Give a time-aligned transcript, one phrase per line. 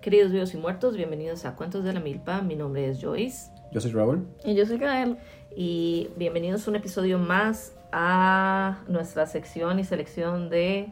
[0.00, 2.40] Queridos vivos y muertos, bienvenidos a Cuentos de la Milpa.
[2.40, 3.50] Mi nombre es Joyce.
[3.70, 4.26] Yo soy Raúl.
[4.44, 5.18] Y yo soy Gael.
[5.54, 10.90] Y bienvenidos a un episodio más a nuestra sección y selección de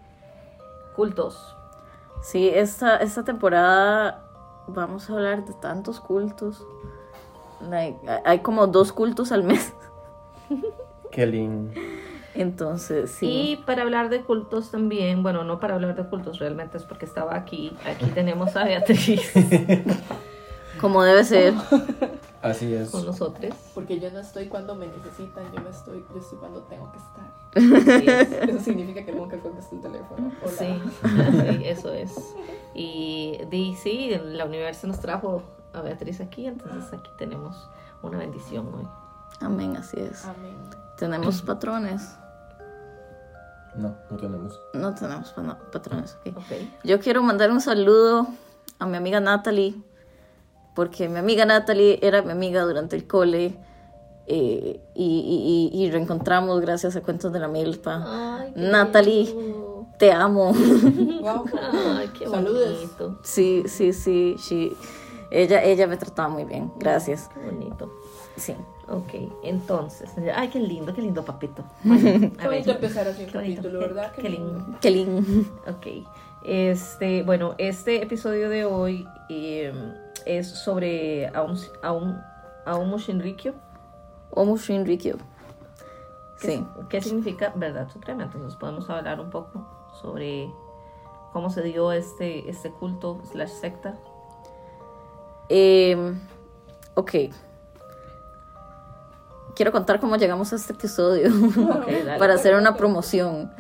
[0.95, 1.57] cultos.
[2.23, 4.29] Sí, esta, esta temporada
[4.67, 6.63] vamos a hablar de tantos cultos.
[7.67, 9.73] Like, hay como dos cultos al mes.
[11.11, 11.73] Qué lindo.
[12.39, 13.27] Entonces, sí.
[13.27, 17.05] Y para hablar de cultos también, bueno, no para hablar de cultos realmente es porque
[17.05, 17.77] estaba aquí.
[17.85, 19.33] Aquí tenemos a Beatriz
[20.81, 21.55] Como debe ser.
[22.41, 22.91] Así es.
[22.91, 23.53] con nosotros.
[23.75, 26.99] Porque yo no estoy cuando me necesitan, yo me estoy, yo estoy cuando tengo que
[26.99, 27.97] estar.
[27.97, 28.49] Así es.
[28.49, 30.31] Eso significa que nunca contesto el teléfono.
[30.41, 30.53] Hola.
[30.53, 32.37] Sí, sí, eso es.
[32.73, 37.69] Y di, sí, la universo nos trajo a Beatriz aquí, entonces aquí tenemos
[38.03, 38.87] una bendición hoy.
[39.41, 40.25] Amén, así es.
[40.25, 40.55] Amén.
[40.97, 42.17] Tenemos patrones.
[43.79, 44.61] No, no tenemos.
[44.75, 45.35] No tenemos
[45.73, 46.37] patrones, ok.
[46.37, 46.53] Ok.
[46.85, 48.27] Yo quiero mandar un saludo
[48.79, 49.75] a mi amiga Natalie,
[50.75, 53.57] porque mi amiga Natalie era mi amiga durante el cole
[54.27, 58.05] eh, y, y- y- reencontramos gracias a Cuentos de la Milpa.
[58.41, 59.25] Ay, qué Natalie.
[59.25, 59.87] lindo.
[59.99, 60.53] Te amo.
[61.21, 61.45] Wow.
[61.97, 62.75] Ay, qué Saludos.
[62.77, 63.19] bonito.
[63.25, 64.73] Sí, sí, sí, sí.
[65.31, 67.29] Ella, ella me trataba muy bien, gracias.
[67.35, 67.93] Qué bonito.
[68.39, 68.55] Sí.
[68.89, 71.63] Ok, entonces, ay, qué lindo, qué lindo papito.
[71.85, 74.13] Bueno, Qué bonito empezar así un capítulo, ¿verdad?
[74.13, 74.79] Qué lindo.
[74.81, 75.23] Qué lindo.
[75.69, 75.87] Ok.
[76.45, 79.73] Este, bueno, este episodio de hoy eh,
[80.25, 83.55] es sobre Aum, Aum, Shinrikyo.
[84.31, 85.17] Omo Shinrikyo.
[86.41, 86.67] ¿Qué, Sí.
[86.89, 88.25] ¿Qué significa verdad suprema?
[88.25, 89.67] Entonces podemos hablar un poco
[90.01, 90.51] sobre
[91.33, 93.99] cómo se dio este, este culto slash secta.
[95.49, 96.15] Eh,
[96.95, 97.15] ok.
[99.59, 101.33] Quiero contar cómo llegamos a este episodio
[102.21, 103.51] para hacer una promoción.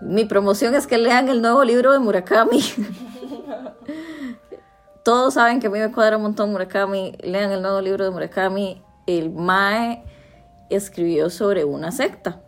[0.00, 2.62] Mi promoción es que lean el nuevo libro de Murakami.
[5.02, 7.16] Todos saben que a mí me cuadra un montón Murakami.
[7.20, 8.80] Lean el nuevo libro de Murakami.
[9.08, 10.04] El Mae
[10.70, 12.40] escribió sobre una secta.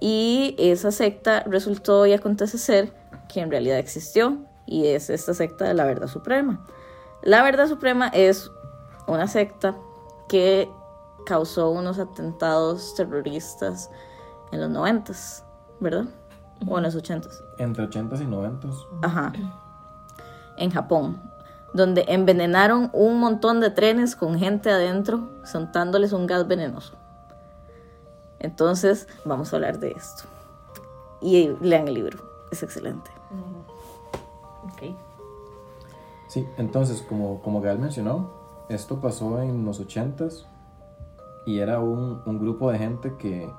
[0.00, 2.92] Y esa secta resultó y acontece ser
[3.32, 4.38] que en realidad existió.
[4.66, 6.66] Y es esta secta de la verdad suprema.
[7.22, 8.50] La verdad suprema es
[9.06, 9.76] una secta
[10.28, 10.68] que
[11.26, 13.90] causó unos atentados terroristas
[14.50, 15.44] en los noventas,
[15.80, 16.06] ¿verdad?
[16.66, 17.42] O en los ochentas.
[17.58, 18.74] Entre 80s y 90s.
[19.02, 19.32] Ajá.
[20.56, 21.20] En Japón,
[21.74, 26.94] donde envenenaron un montón de trenes con gente adentro, soltándoles un gas venenoso.
[28.38, 30.24] Entonces, vamos a hablar de esto.
[31.20, 32.18] Y lean el libro,
[32.50, 33.10] es excelente.
[34.64, 34.96] Ok.
[36.28, 38.30] Sí, entonces, como, como Gael mencionó,
[38.68, 40.46] esto pasó en los 80s
[41.46, 43.50] y era un, un grupo de gente que,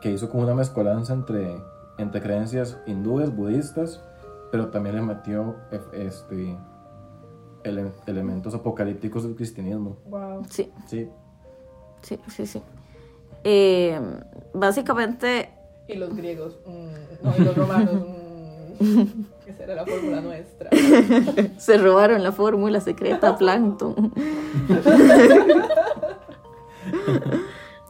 [0.00, 1.62] que hizo como una mezcolanza entre,
[1.98, 4.02] entre creencias hindúes, budistas,
[4.50, 6.56] pero también le metió eh, este,
[7.64, 9.96] ele- elementos apocalípticos del cristianismo.
[10.06, 10.44] Wow.
[10.48, 11.08] Sí, Sí,
[12.02, 12.62] sí, sí, sí.
[13.44, 14.00] Eh,
[14.54, 15.50] básicamente,
[15.88, 16.58] Y los griegos.
[16.66, 17.94] mm, no, y los romanos.
[17.94, 20.70] mm, esa era la fórmula nuestra.
[21.58, 24.12] se robaron la fórmula secreta Plankton.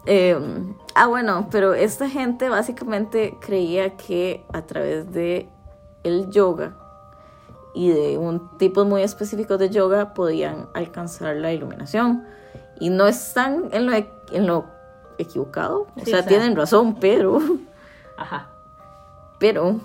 [0.09, 0.39] Eh,
[0.95, 5.49] ah, bueno, pero esta gente básicamente creía que a través de
[6.05, 6.77] el yoga
[7.75, 12.25] y de un tipo muy específico de yoga podían alcanzar la iluminación.
[12.79, 14.67] Y no están en lo, en lo
[15.19, 15.89] equivocado.
[15.97, 16.29] O Sí, sea, o sea.
[16.29, 17.41] tienen razón, pero,
[18.17, 18.49] Ajá.
[19.41, 19.81] pero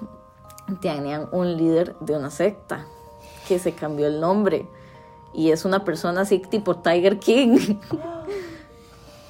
[0.82, 2.86] tenían un líder de una secta
[3.48, 4.68] que se cambió el nombre.
[5.34, 7.80] Y es una persona así tipo Tiger King.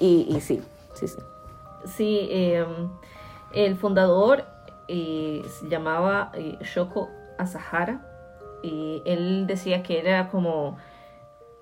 [0.02, 0.60] y, y sí,
[0.94, 1.18] sí, sí.
[1.84, 2.64] Sí, eh,
[3.54, 4.44] el fundador
[4.88, 7.08] eh, se llamaba eh, Shoko
[7.38, 8.06] Asahara
[8.62, 10.76] y él decía que era como,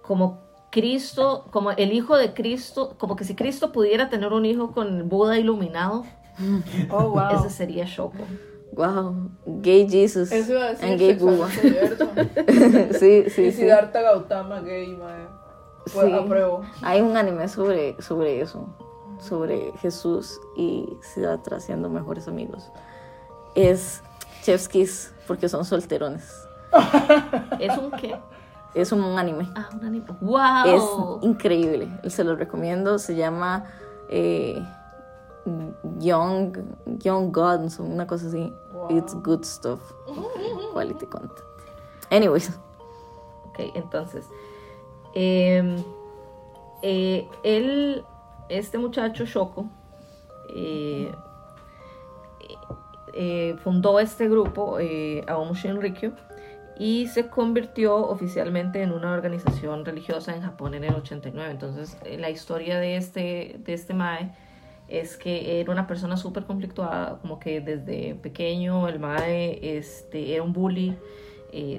[0.03, 0.41] como
[0.71, 4.97] Cristo, como el hijo de Cristo, como que si Cristo pudiera tener un hijo con
[4.99, 6.05] el Buda iluminado,
[6.91, 7.39] Oh, wow.
[7.39, 8.25] ese sería Shoko.
[8.73, 12.09] Wow, gay Jesus Eso iba a decir and gay abierto.
[12.99, 13.63] sí, sí, Y sí.
[13.63, 15.40] Siddhartha Gautama gay, mae.
[15.93, 16.13] Pues Sí.
[16.13, 16.63] apruebo.
[16.83, 18.67] Hay un anime sobre, sobre eso,
[19.19, 22.71] sobre Jesús y Siddhartha siendo mejores amigos.
[23.55, 24.03] Es
[24.43, 26.47] Chef's Kiss porque son solterones.
[27.59, 28.17] ¿Es un qué?
[28.75, 29.49] Es un anime.
[29.57, 30.07] Ah, un anime.
[30.09, 31.19] Es ¡Wow!
[31.23, 31.89] increíble.
[32.09, 32.99] Se lo recomiendo.
[33.01, 33.65] Se llama
[34.09, 34.63] eh,
[35.99, 36.57] Young,
[36.99, 38.53] Young Gods, una cosa así.
[38.73, 38.97] Wow.
[38.97, 39.81] It's good stuff.
[40.73, 41.41] Quality content.
[42.11, 42.51] Anyways.
[43.49, 44.27] Ok, entonces.
[45.15, 45.77] Eh,
[46.83, 48.05] eh, él,
[48.49, 49.69] este muchacho Shoko,
[50.55, 51.13] eh,
[53.13, 55.25] eh, fundó este grupo, eh,
[55.55, 56.13] Shinrikyo,
[56.79, 61.51] y se convirtió oficialmente en una organización religiosa en Japón en el 89.
[61.51, 64.33] Entonces, la historia de este, de este Mae
[64.89, 70.43] es que era una persona súper conflictuada, como que desde pequeño el Mae este, era
[70.43, 70.97] un bully,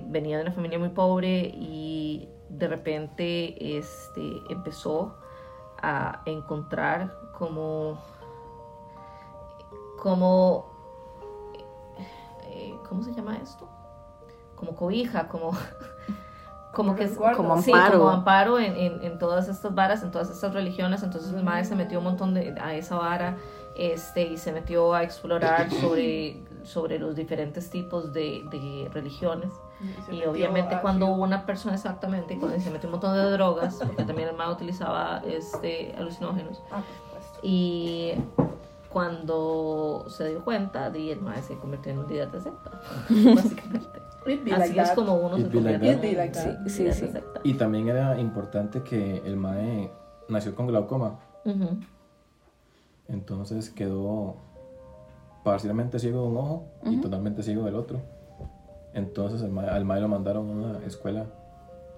[0.07, 2.27] venía de una familia muy pobre y
[2.57, 5.15] de repente este, empezó
[5.81, 7.97] a encontrar como,
[9.97, 10.69] como,
[12.45, 13.67] eh, ¿cómo se llama esto?
[14.55, 15.51] Como cobija, como,
[16.73, 17.09] como que.
[17.09, 17.99] Como sí, amparo.
[17.99, 21.01] como amparo en, en, en todas estas varas, en todas estas religiones.
[21.01, 23.37] Entonces el maestro se metió un montón de, a esa vara
[23.75, 29.51] este, y se metió a explorar sobre, sobre los diferentes tipos de, de religiones.
[30.11, 34.03] Y obviamente a cuando una persona exactamente, cuando se metió un montón de drogas, porque
[34.03, 36.81] también el mago utilizaba este, alucinógenos, Ah,
[37.43, 38.13] y
[38.91, 42.71] cuando se dio cuenta, di, el maestro se convirtió en un líder de secta,
[43.35, 43.99] básicamente.
[44.23, 44.95] Así like es that.
[44.95, 46.33] como uno se It'd convierte en.
[46.35, 47.07] Sí, sí, de sí.
[47.07, 47.39] secta.
[47.43, 49.89] Y también era importante que el Mae
[50.29, 51.19] nació con glaucoma,
[53.07, 54.35] entonces quedó
[55.43, 57.99] parcialmente ciego de un ojo y totalmente ciego del otro.
[58.93, 61.25] Entonces al Mae lo mandaron a una escuela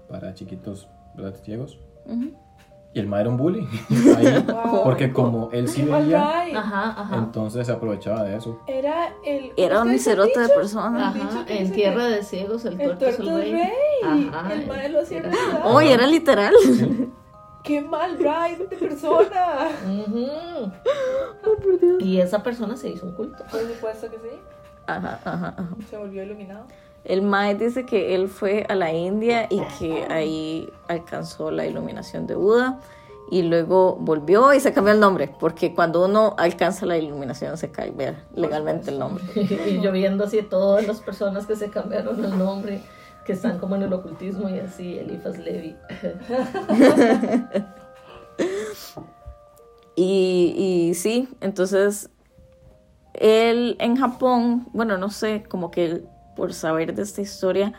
[0.08, 1.34] para chiquitos ¿verdad?
[1.42, 1.78] ciegos.
[2.92, 3.66] Y el Mae era un bully,
[4.16, 4.84] ahí, Wow.
[4.84, 6.22] porque como él sí veía.
[6.56, 7.16] Ajá, ajá.
[7.16, 8.60] entonces se aprovechaba de eso.
[8.68, 9.50] Era el.
[9.56, 11.08] Era ¿cómo un cerote de persona.
[11.08, 13.52] Ajá, en tierra de ciegos el El tuerto es rey.
[13.52, 14.30] rey.
[14.32, 15.32] Ajá, el mae lo hacía era-.
[15.64, 16.54] Oh, y era literal.
[17.64, 19.70] ¡Qué mal ride de persona!
[21.44, 22.02] Oh, por Dios.
[22.02, 23.42] Y esa persona se hizo un culto.
[23.50, 24.36] Por supuesto que sí.
[24.86, 25.68] Ajá, ajá, ajá.
[25.88, 26.66] Se volvió iluminado.
[27.04, 32.26] El Mae dice que él fue a la India y que ahí alcanzó la iluminación
[32.26, 32.80] de Buda
[33.30, 37.70] y luego volvió y se cambió el nombre, porque cuando uno alcanza la iluminación se
[37.70, 39.24] cambia legalmente el nombre.
[39.34, 42.80] y yo viendo así todas las personas que se cambiaron el nombre,
[43.26, 45.76] que están como en el ocultismo y así, Elifas Levi.
[49.96, 52.10] Y, y sí, entonces
[53.12, 56.02] él en Japón, bueno, no sé, como que
[56.34, 57.72] por saber de esta historia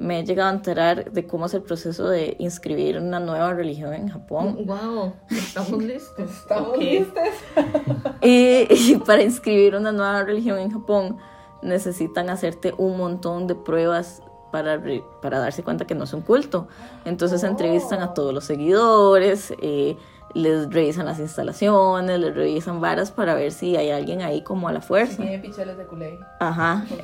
[0.00, 3.92] me he llegado a enterar de cómo es el proceso de inscribir una nueva religión
[3.92, 4.58] en Japón.
[4.66, 6.30] wow, estamos listos.
[6.30, 7.28] Estamos listos.
[8.22, 11.16] Y, y para inscribir una nueva religión en Japón
[11.62, 14.82] necesitan hacerte un montón de pruebas para,
[15.22, 16.68] para darse cuenta que no es un culto.
[17.04, 19.96] Entonces entrevistan a todos los seguidores, eh,
[20.34, 24.72] les revisan las instalaciones, les revisan varas para ver si hay alguien ahí como a
[24.72, 25.22] la fuerza.
[25.22, 26.18] Tiene picheles de culé.
[26.38, 26.84] Ajá,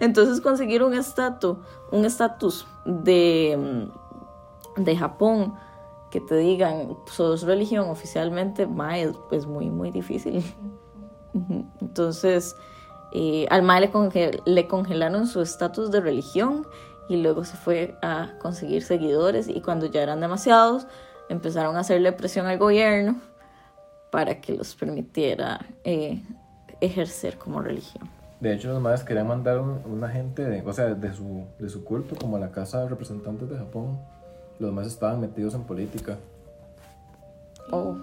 [0.00, 1.56] Entonces conseguir un estatus,
[1.90, 3.88] un estatus de,
[4.76, 5.54] mm, de Japón
[6.10, 10.42] que te digan sos religión oficialmente, ma, es, es muy, muy difícil.
[11.80, 12.56] Entonces,
[13.12, 16.66] eh, al ma le, conge- le congelaron su estatus de religión
[17.08, 20.86] y luego se fue a conseguir seguidores y cuando ya eran demasiados,
[21.28, 23.16] empezaron a hacerle presión al gobierno
[24.10, 26.22] para que los permitiera eh,
[26.80, 28.08] ejercer como religión.
[28.40, 31.68] De hecho, los Maes querían mandar un- una gente, de, o sea, de su, de
[31.68, 33.98] su culto, como a la Casa de Representantes de Japón.
[34.60, 36.16] Los Maes estaban metidos en política.
[37.72, 37.96] Oh.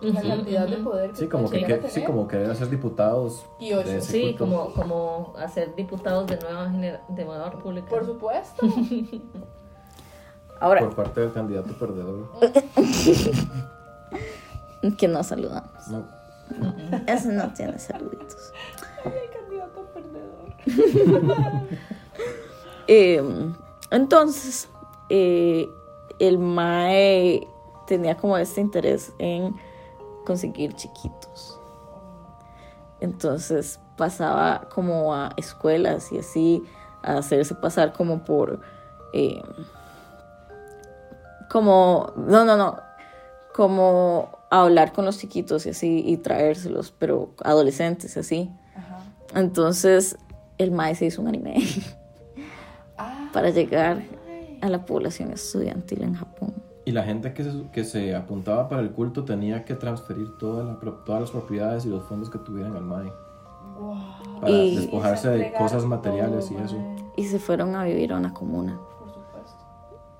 [0.00, 3.72] La cantidad de poder que Sí, como que, que- sí, como querer ser diputados Y
[3.72, 3.88] ocho.
[3.88, 4.44] de ese Sí, culto.
[4.44, 7.88] como, como hacer diputados de nueva, genera- de nueva república.
[7.88, 8.66] Por supuesto.
[10.60, 12.28] Ahora, Por parte del candidato perdedor.
[14.98, 15.88] que no saludamos.
[15.88, 16.04] No,
[17.06, 18.52] Eso no tiene saluditos.
[19.04, 21.68] Ay, candidato perdedor.
[22.90, 23.22] Eh,
[23.90, 24.66] entonces,
[25.10, 25.68] eh,
[26.18, 27.46] el Mae
[27.86, 29.54] tenía como este interés en
[30.28, 31.58] conseguir chiquitos.
[33.00, 36.62] Entonces pasaba como a escuelas y así
[37.02, 38.60] a hacerse pasar como por...
[39.14, 39.42] eh,
[41.50, 42.12] como...
[42.16, 42.76] No, no, no.
[43.54, 48.50] Como a hablar con los chiquitos y así y traérselos, pero adolescentes y así.
[48.76, 48.98] Ajá.
[49.34, 50.18] Entonces
[50.58, 51.56] el Mae se hizo un anime.
[53.00, 54.02] Ah, para llegar
[54.60, 56.52] a la población estudiantil en Japón.
[56.88, 60.64] Y la gente que se, que se apuntaba para el culto tenía que transferir toda
[60.64, 63.12] la pro- todas las propiedades y los fondos que tuvieran al MAE
[63.78, 63.96] wow.
[64.40, 66.76] para Y- despojarse de entregar cosas materiales todo, y eso.
[67.16, 68.78] Y se fueron a vivir a una comuna.
[69.00, 69.58] Por supuesto.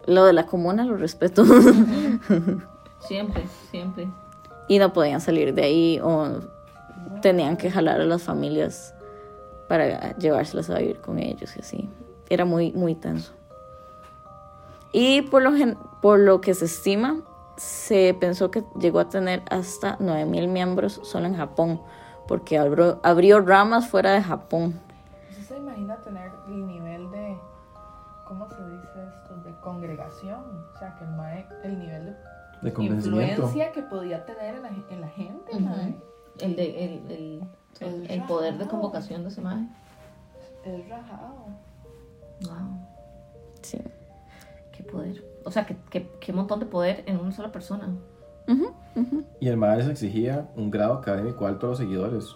[0.07, 1.43] Lo de la comuna lo respeto.
[3.01, 4.09] Siempre, siempre.
[4.69, 6.41] y no podían salir de ahí o
[7.23, 8.93] tenían que jalar a las familias
[9.69, 11.89] para llevárselas a vivir con ellos y así.
[12.29, 13.33] Era muy, muy tenso.
[14.93, 17.21] Y por lo, gen- por lo que se estima,
[17.57, 21.81] se pensó que llegó a tener hasta 9000 miembros solo en Japón,
[22.27, 24.79] porque abrió, abrió ramas fuera de Japón.
[25.31, 27.37] ¿Es en se imagina tener el nivel de,
[28.27, 29.37] ¿cómo se dice esto?
[29.45, 30.41] De congregación.
[30.75, 32.17] O sea, que el, mae, el nivel
[32.63, 35.61] de, De influencia que podía tener en la, en la gente, Ujú.
[35.61, 35.95] mae.
[36.41, 37.43] El, de, el, el,
[37.81, 39.67] el, el poder de convocación de ese mae.
[40.65, 41.35] Es rajado.
[42.43, 42.87] Wow,
[43.63, 43.79] Sí.
[44.91, 45.25] Poder.
[45.45, 47.89] O sea, qué, qué, qué montón de poder en una sola persona.
[48.49, 49.25] Ujú, ujú.
[49.41, 52.35] Y el MAE les exigía un grado académico alto a los seguidores.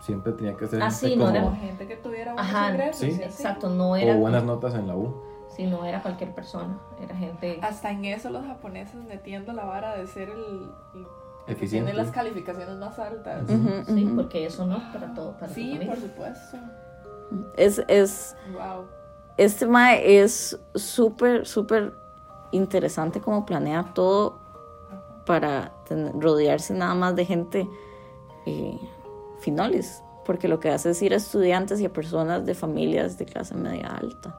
[0.00, 2.70] Siempre tenía que ser Ah, gente sí, no como- era- gente que tuviera buenos Ajá,
[2.70, 3.00] ingresos.
[3.00, 3.06] sí.
[3.08, 3.22] y así.
[3.24, 5.22] Exacto, no o era, buenas notas en la U.
[5.56, 7.58] sí, no era cualquier persona, era gente...
[7.62, 10.38] Hasta en eso los japoneses metiendo la vara de ser el,
[10.94, 11.06] el
[11.46, 11.90] que Eficiente.
[11.90, 13.42] tiene las calificaciones más altas.
[13.50, 14.14] Ujú, Sí, ujú.
[14.16, 16.58] porque eso no es para todo, para Sí, por supuesto.
[17.56, 18.84] Es, es, Wow.
[19.38, 21.94] Este mae es súper, súper
[22.52, 24.38] interesante como planea todo
[25.26, 25.72] para
[26.14, 27.68] rodearse nada más de gente
[28.46, 28.78] eh,
[29.40, 33.24] finolis, porque lo que hace es ir a estudiantes y a personas de familias de
[33.26, 34.38] clase media alta.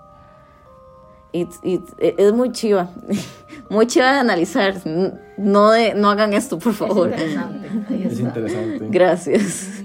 [1.31, 2.89] Y, y es muy chiva,
[3.69, 4.75] muy chiva de analizar.
[5.37, 7.09] No, de, no hagan esto, por Es favor.
[7.09, 7.67] interesante,
[8.07, 8.87] Es interesante.
[8.89, 9.83] Gracias.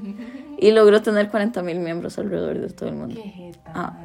[0.57, 3.15] Y logró tener 40 mil miembros alrededor de todo el mundo.
[3.23, 3.73] Qué jeta.
[3.75, 3.99] Ah.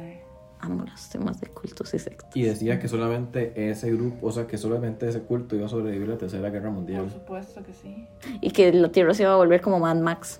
[0.62, 2.30] Amo los temas de cultos y sectas.
[2.36, 6.08] Y decía que solamente ese grupo, o sea, que solamente ese culto iba a sobrevivir
[6.08, 7.10] a la Tercera Guerra Por Mundial.
[7.10, 8.06] supuesto que sí.
[8.42, 10.38] Y que la Tierra se iba a volver como Mad Max.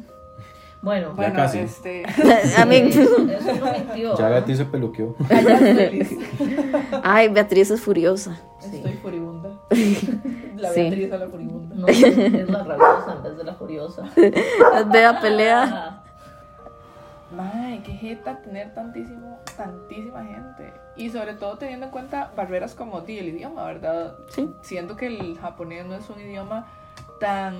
[0.82, 1.58] Bueno, Bueno, casi.
[1.58, 2.04] este.
[2.58, 4.16] A mí, eso no mintió.
[4.16, 4.30] Ya ¿ah?
[4.30, 5.14] Betty se peluqueó.
[5.28, 8.40] ya ay, Beatriz es furiosa.
[8.62, 9.50] Estoy furibunda.
[10.56, 10.80] La Sí.
[10.82, 11.74] Beatriz a la furibunda.
[11.76, 14.02] No, es la rabiosa en vez de la furiosa.
[14.92, 15.99] Vea pelea.
[17.30, 20.72] Mae, qué jeta tener tantísimo, tantísima gente.
[20.96, 24.16] Y sobre todo teniendo en cuenta barreras como di, el idioma, ¿verdad?
[24.30, 24.50] Sí.
[24.62, 26.66] Siendo que el japonés no es un idioma
[27.20, 27.54] tan,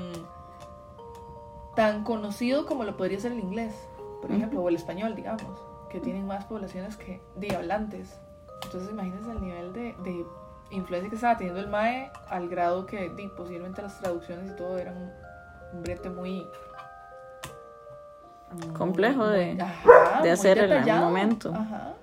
[1.77, 3.75] tan conocido como lo podría ser el inglés,
[4.21, 8.19] por ejemplo, o el español, digamos, que tienen más poblaciones que di hablantes.
[8.65, 10.27] Entonces imagínense el nivel de, de
[10.71, 14.79] influencia que estaba teniendo el MAE al grado que di, posiblemente las traducciones y todo
[14.79, 15.13] eran
[15.73, 16.47] un brete muy...
[18.77, 21.05] Complejo de- Ajá, de hacer en el detallado.
[21.07, 21.53] momento.
[21.55, 21.95] Ajá.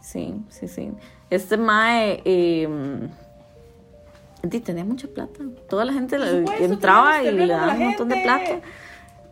[0.00, 0.92] Sí, sí, sí.
[1.30, 3.08] Este Mae eh,
[4.64, 5.40] tenía mucha plata.
[5.68, 8.60] Toda la gente supuesto, entraba y le daban un montón de plata.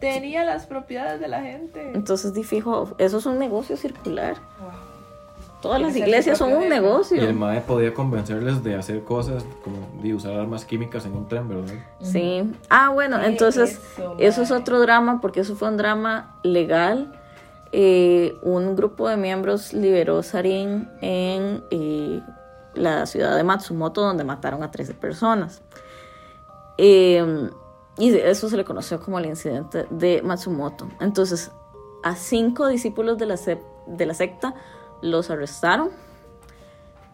[0.01, 1.93] Tenía las propiedades de la gente.
[1.95, 4.35] Entonces, di fijo, eso es un negocio circular.
[4.61, 4.71] Wow.
[5.65, 6.67] Todas las iglesias son un jefe.
[6.67, 7.23] Y negocio.
[7.23, 11.49] el MAE podía convencerles de hacer cosas como de usar armas químicas en un tren,
[11.49, 11.75] ¿verdad?
[12.01, 12.43] Sí.
[12.71, 17.13] Ah, bueno, ¿Qué entonces eso, eso es otro drama porque eso fue un drama legal.
[17.73, 22.23] Eh, un grupo de miembros liberó Sarin en eh,
[22.75, 25.61] la ciudad de Matsumoto donde mataron a 13 personas.
[26.79, 27.51] Eh,
[27.99, 30.89] y eso se le conoció como el incidente de Matsumoto.
[31.01, 31.51] Entonces,
[32.03, 34.55] a cinco discípulos de la, sec- de la secta
[35.05, 35.91] los arrestaron,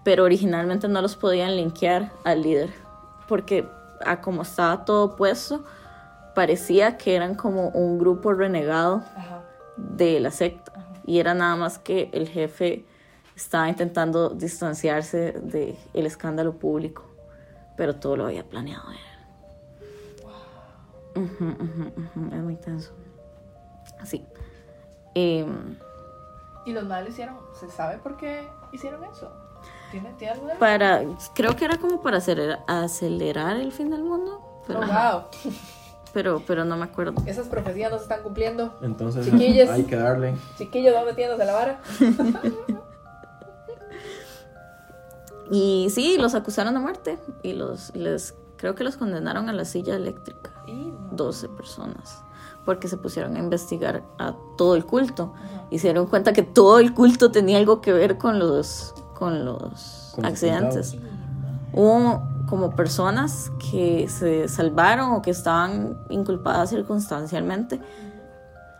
[0.04, 2.70] pero originalmente no los podían linkear al líder,
[3.28, 3.68] porque
[4.06, 5.64] a como estaba todo puesto,
[6.34, 9.42] parecía que eran como un grupo renegado Ajá.
[9.76, 10.72] de la secta,
[11.04, 12.84] y era nada más que el jefe
[13.36, 17.04] estaba intentando distanciarse del escándalo público,
[17.76, 18.98] pero todo lo había planeado él.
[21.16, 22.92] Ujú, ujú, ujú, Es muy tenso.
[23.98, 24.24] Así.
[25.14, 25.76] Em,
[26.70, 29.28] Y los males hicieron, ¿se sabe por qué hicieron eso?
[29.90, 31.02] ¿Tiene, ¿tiene alguna para,
[31.34, 35.22] creo que era como para acelerar, acelerar el fin del mundo, pero, Oh, wow.
[36.12, 37.14] pero, pero no me acuerdo.
[37.26, 38.78] Esas profecías no se están cumpliendo.
[38.82, 39.68] Entonces Chiquillos.
[39.68, 40.36] hay que darle.
[40.58, 41.80] Chiquillos, van metiéndose la vara.
[45.52, 49.64] Y sí, los acusaron de muerte y los les creo que los condenaron a la
[49.64, 50.52] silla eléctrica.
[50.68, 51.08] Y no.
[51.10, 52.22] 12 personas.
[52.64, 55.32] Porque se pusieron a investigar a todo el culto.
[55.70, 59.44] Y se dieron cuenta que todo el culto tenía algo que ver con los, con
[59.44, 60.96] los Con accidentes.
[61.72, 67.80] Hubo como personas que se salvaron o que estaban inculpadas circunstancialmente.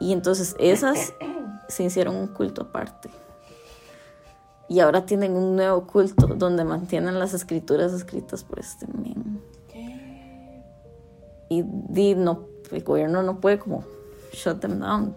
[0.00, 1.14] Y entonces esas
[1.68, 3.10] se hicieron un culto aparte.
[4.68, 9.42] Y ahora tienen un nuevo culto donde mantienen las escrituras escritas por este men.
[11.48, 13.84] Y di, no, el gobierno no puede como
[14.32, 15.14] shut them down.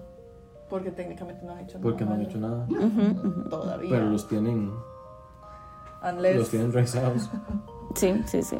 [0.70, 2.22] Porque técnicamente no han hecho Porque no nada.
[2.24, 2.66] han hecho nada.
[2.70, 3.50] Ujú, ujú.
[3.50, 3.90] Todavía.
[3.92, 4.72] Pero los tienen,
[6.04, 7.30] Unless los tienen rezados.
[7.96, 8.58] Sí, sí, sí.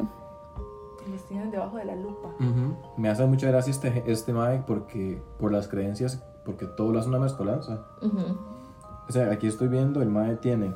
[1.10, 2.28] los tienen debajo de la lupa.
[2.38, 2.76] Ujú.
[2.96, 7.08] Me hace mucha gracia este, este Mae porque por las creencias, porque todo lo hace
[7.08, 7.80] una mezcolanza.
[8.00, 10.72] O sea, aquí estoy viendo, el Mae tiene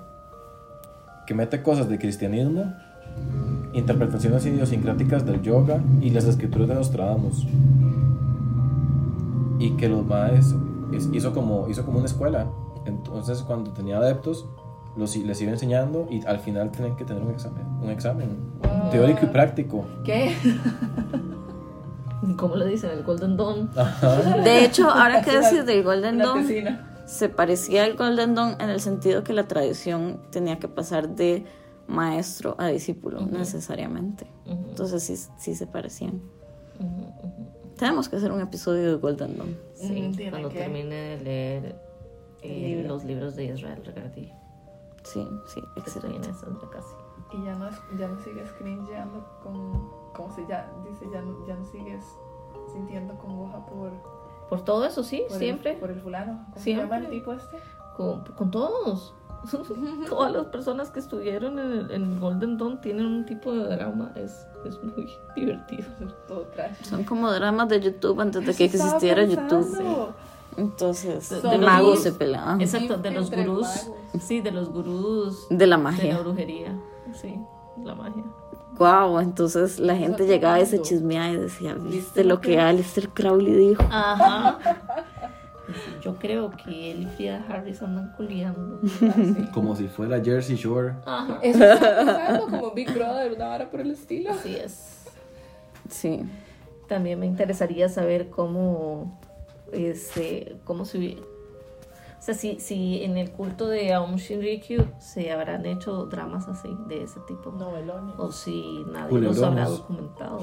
[1.26, 2.75] que mete cosas de cristianismo,
[3.72, 7.46] interpretaciones idiosincráticas del yoga y las escrituras de Nostradamus.
[9.58, 10.54] Y que los Maes
[10.92, 12.46] es- hizo, como, hizo como una escuela
[12.87, 14.46] Entonces, cuando tenía adeptos,
[14.96, 18.28] los, les iba enseñando y al final tenían que tener un examen, un examen
[18.62, 18.90] Wow.
[18.90, 19.84] teórico y práctico.
[20.04, 20.34] ¿Qué?
[22.37, 22.90] ¿Cómo le dicen?
[22.90, 23.70] El Golden Dawn.
[23.76, 24.38] Ajá.
[24.42, 27.02] De hecho, ahora que decís del Golden Dawn, tesina.
[27.06, 31.44] se parecía al Golden Dawn en el sentido que la tradición tenía que pasar de
[31.88, 34.26] maestro a discípulo, necesariamente.
[34.47, 36.23] Ujú, Entonces sí, sí se parecían.
[36.78, 37.47] ujú, ujú.
[37.76, 39.57] Tenemos que hacer un episodio de Golden Dawn.
[39.75, 40.59] Sí, cuando que.
[40.59, 41.80] termine de leer
[42.42, 42.88] eh, libro.
[42.95, 44.33] los libros de Israel Regardi.
[45.04, 46.66] Sí, sí, Que estoy en excelente.
[46.73, 46.95] casi.
[47.33, 49.88] Y ya no, ya no sigues cringeando con.
[50.14, 51.07] ¿Cómo se ya, dice?
[51.12, 52.04] Ya no, ya no sigues
[52.73, 53.92] sintiendo congoja por.
[54.50, 55.73] Por todo eso, sí, por siempre.
[55.75, 56.47] El, por el fulano.
[56.50, 56.87] ¿Cómo Siempre.
[56.87, 57.59] se llama el tipo este?
[57.97, 59.14] Con, con todos.
[60.09, 64.12] Todas las personas que estuvieron en, el- en Golden Dawn tienen un tipo de drama.
[64.16, 65.87] Es, es muy divertido.
[66.26, 66.47] Todo.
[66.83, 70.12] Son como dramas de YouTube antes de que existiera YouTube.
[70.57, 72.61] Entonces, De- de, magos se peleaban.
[72.61, 73.62] Exacto, de los gurús.
[73.62, 73.90] magos.
[74.23, 76.18] Sí, de los gurús De la de la magia.
[76.18, 76.76] brujería.
[77.14, 77.38] Sí,
[77.85, 78.25] la magia.
[78.76, 83.09] Wow, entonces la gente llegaba y se chismeaba y decía, ¿viste ¿Viste lo que- Alistair
[83.11, 83.83] Crowley dijo?
[83.90, 84.59] Ajá.
[86.02, 88.80] Yo creo que él y Frida Harris andan culiando.
[88.84, 89.48] Así.
[89.54, 90.94] Como si fuera Jersey Shore.
[91.04, 91.38] Ajá.
[91.42, 94.30] Eso está pensando como Big Brother, una vara por el estilo.
[94.30, 95.06] Así es.
[95.88, 96.22] Sí.
[96.87, 99.18] También me interesaría saber cómo,
[99.72, 101.18] este, cómo se
[102.18, 106.68] o sea, si, si en el culto de Aum Shinrikyo se habrán hecho dramas así,
[106.88, 107.52] de ese tipo.
[107.52, 108.14] Novelones.
[108.18, 110.40] O si nadie los habrá documentado.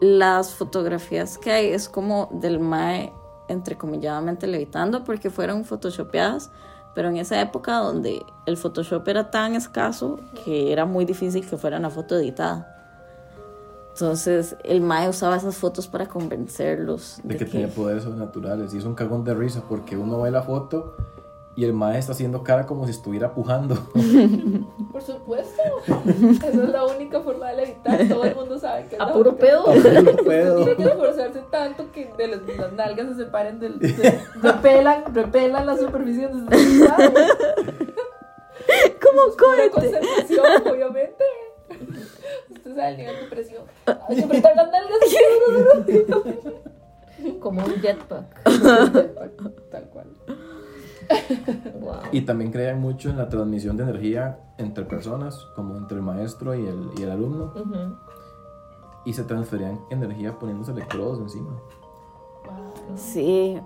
[0.00, 3.12] Las fotografías que hay es como del Mae,
[3.48, 6.50] entrecomilladamente levitando, porque fueron photoshopeadas,
[6.94, 11.56] pero en esa época donde el Photoshop era tan escaso que era muy difícil que
[11.56, 12.74] fuera una foto editada.
[13.90, 18.72] Entonces el Mae usaba esas fotos para convencerlos de que tenía poderes sobrenaturales.
[18.72, 20.94] Y es un cagón de risa porque uno ve la foto
[21.58, 23.74] y el maestro está haciendo cara como si estuviera pujando.
[24.92, 25.60] Por supuesto.
[26.06, 28.06] Esa es la única forma de levitar.
[28.08, 29.64] Todo el mundo sabe que es A la puro pedo.
[30.24, 30.64] Puedo.
[30.64, 33.80] tiene que esforzarse tanto que de las, las nalgas se separen del.
[33.80, 36.96] se- repelan, repelan la superficie donde se está.
[39.02, 41.24] Como Pura concentración, obviamente.
[42.50, 43.62] Usted sabe el nivel de presión.
[44.08, 44.98] Hay que apretar las nalgas.
[47.40, 48.42] Como un jetpack.
[48.44, 49.87] Tal cual.
[51.80, 51.94] Wow.
[52.12, 56.54] Y también creían mucho en la transmisión de energía entre personas, como entre el maestro
[56.54, 57.52] y el, y el alumno.
[59.04, 61.50] Y se transferían energía poniéndose electrodos encima.
[62.44, 62.96] Wow.
[62.96, 63.58] Sí,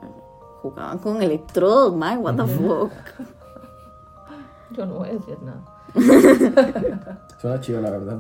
[0.60, 2.92] jugaban con electrodos, Mae, what the fuck.
[4.70, 5.62] Yo no voy a decir nada.
[7.40, 8.18] Suena chido, la verdad.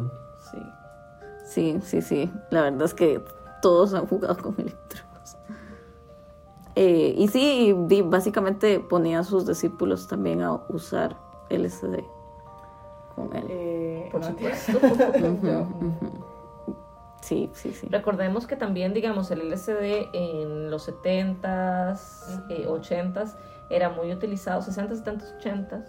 [0.50, 0.58] Sí.
[1.44, 2.32] Sí, sí, sí.
[2.50, 3.22] La verdad es que
[3.60, 5.11] todos han jugado con electrodos.
[6.74, 11.16] Eh, y sí, y vi- básicamente ponía a sus discípulos también a usar
[11.50, 12.04] LSD
[13.14, 13.44] con él.
[13.48, 14.78] Eh, Por supuesto.
[17.22, 17.86] Sí, sí, sí.
[17.88, 23.36] Recordemos que también, digamos, el LSD en los 70s, eh, 80s
[23.70, 25.84] era muy utilizado, 60, 70, 80s,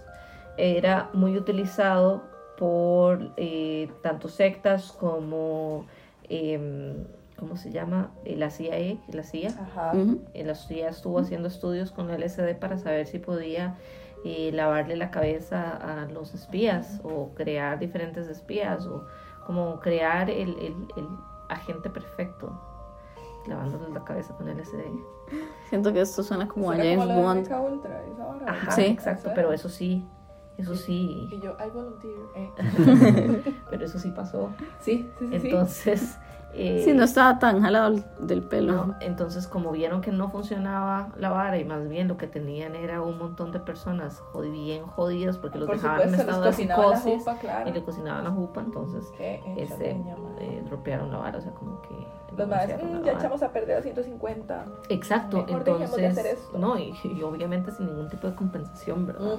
[0.58, 2.22] era muy utilizado
[2.56, 5.88] por eh, tanto sectas como,
[6.30, 7.04] em,
[7.44, 8.12] ¿cómo se llama?
[8.26, 9.50] Eh, la CIA, la CIA.
[9.50, 9.92] Ajá.
[9.96, 10.22] Ujú.
[10.34, 13.76] Eh, La CIA estuvo haciendo estudios con el LSD para saber si podía
[14.26, 19.06] eh, lavarle la cabeza a los espías o crear diferentes espías o
[19.46, 21.08] como crear el, el, el
[21.50, 22.58] agente perfecto
[23.48, 24.80] lavándoles la cabeza con LSD.
[25.70, 27.40] Siento que esto suena como a James como Bond.
[27.74, 28.82] Ultra, esa vara, Ajá, Sí.
[28.84, 30.06] exacto, pero eso sí,
[30.58, 32.20] eso sí, Y yo, I volunteer.
[32.36, 33.54] Eh.
[33.70, 34.50] pero eso sí pasó.
[34.80, 35.40] Sí, sí, sí.
[35.42, 35.48] sí.
[35.48, 36.18] Entonces,
[36.56, 38.74] eh, Sí, no estaba tan jalado del pelo.
[38.88, 42.76] No, entonces como vieron que no funcionaba la vara y más bien lo que tenían
[42.76, 46.46] era un montón de personas jod- bien jodidas porque los Por dejaban en supuesto, estado
[46.46, 46.64] les de
[47.42, 47.70] claro.
[47.70, 49.06] y le cocinaban la jupa, entonces
[49.58, 49.92] este,
[50.40, 51.96] eh, dropearon la vara, o sea, como que...
[52.38, 54.66] Los más, negociaron la "Mm, ya echamos a perder a 150.
[54.90, 56.46] Exacto, Mejor dejemos de hacer entonces...
[56.46, 56.58] esto.
[56.58, 59.38] No, y, y obviamente sin ningún tipo de compensación, ¿verdad?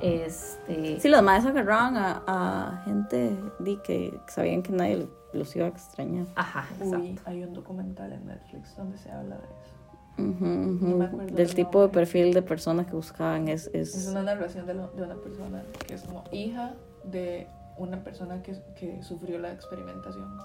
[0.00, 1.00] Este...
[1.00, 5.68] Sí, los maestros agarraban a, a gente di que sabían que nadie los iba a
[5.68, 6.26] extrañar.
[6.36, 6.96] Ajá, exacto.
[6.98, 9.74] Uy, hay un documental en Netflix donde se habla de eso.
[10.20, 13.68] Me acuerdo Del del tipo de perfil de persona que buscaban es...
[13.72, 13.94] es...
[13.94, 18.42] Es una narración de, lo- de una persona que es como hija de una persona
[18.42, 20.36] que, que sufrió la experimentación.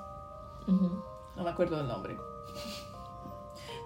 [0.68, 0.92] Ujú,
[1.36, 2.18] No me acuerdo del nombre.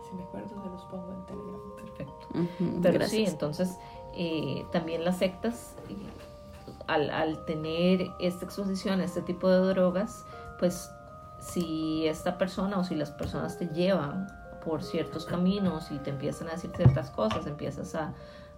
[0.09, 1.59] Si me acuerdo, se los pongo en Telegram.
[1.75, 2.27] Perfecto.
[2.81, 3.09] Pero gracias.
[3.09, 3.77] sí, entonces
[4.15, 5.95] eh, también las sectas, eh,
[6.87, 10.25] al, al tener esta exposición a este tipo de drogas,
[10.59, 10.89] pues
[11.39, 14.27] si esta persona o si las personas te llevan
[14.63, 18.13] por ciertos caminos y te empiezan a decir ciertas cosas, empiezas a,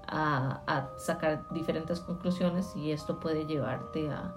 [0.08, 4.36] a, a sacar diferentes conclusiones y esto puede llevarte a,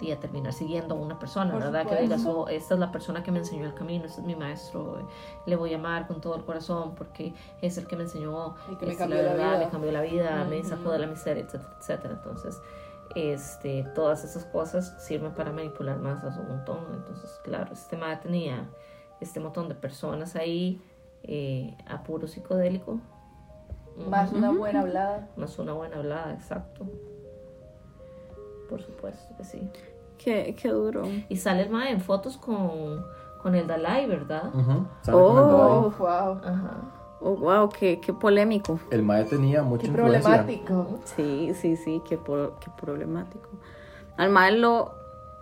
[0.00, 1.86] y a terminar siguiendo a una persona, Por ¿verdad?
[1.86, 4.34] Que digas, oh, esta es la persona que me enseñó el camino, este es mi
[4.34, 5.04] maestro, eh,
[5.46, 8.86] le voy a amar con todo el corazón porque es el que me enseñó, que
[8.86, 12.14] me cambió la verdad, me cambió la vida, me sacó de la miseria, etcétera, etcétera.
[12.14, 12.60] Entonces,
[13.14, 16.86] este, todas esas cosas sirven para manipular masas un montón.
[16.94, 18.68] Entonces, claro, este tema tenía
[19.20, 20.80] este montón de personas ahí
[21.22, 23.00] eh, a puro psicodélico.
[24.08, 25.28] Más una buena hablada.
[25.36, 26.86] Más una buena hablada, exacto.
[28.68, 29.70] Por supuesto que sí.
[30.22, 31.04] Qué, qué duro.
[31.28, 33.04] Y sale el mae en fotos con,
[33.42, 34.54] con el Dalai, ¿verdad?
[34.54, 35.72] Ujú, ¿sabe con el Dalai?
[35.72, 35.94] Oh.
[35.98, 36.40] wow.
[36.44, 36.80] Ajá.
[37.22, 38.78] Oh, wow, qué, qué polémico.
[38.90, 40.22] El mae tenía mucha Qué influencia.
[40.44, 40.98] problemático.
[41.04, 43.48] Sí, sí, sí, qué, pro- qué problemático.
[44.16, 44.92] Al mal lo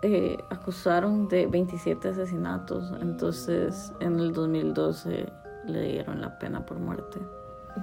[0.03, 5.27] eh, acusaron de 27 asesinatos, entonces en el 2012
[5.67, 7.19] le dieron la pena por muerte.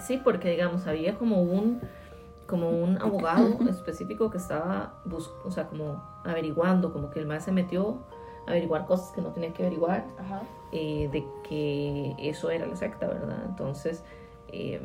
[0.01, 1.81] Sí, porque digamos, había como un
[2.47, 7.39] como un abogado específico que estaba bus o sea, como averiguando, como que el mae
[7.41, 8.03] se metió
[8.47, 10.41] a averiguar cosas que no tenía que averiguar, Ajá.
[10.71, 13.43] eh, de que eso era la secta, ¿verdad?
[13.45, 14.03] Entonces,
[14.49, 14.81] eh,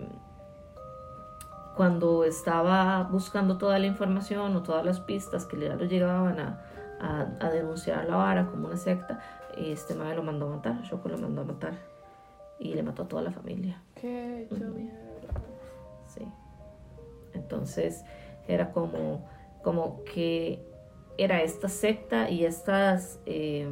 [1.76, 6.62] cuando estaba buscando toda la información o todas las pistas que ya lo llegaban a,
[7.00, 9.20] a, a denunciar la vara como una secta,
[9.56, 11.74] este madre lo mandó a matar, Shoko lo mandó a matar
[12.58, 13.82] y le mató a toda la familia.
[13.94, 14.46] Qué.
[16.06, 16.26] Sí.
[17.32, 18.04] Entonces
[18.46, 19.26] era como,
[19.62, 20.69] como que
[21.22, 23.20] era esta secta y estas...
[23.26, 23.68] eh,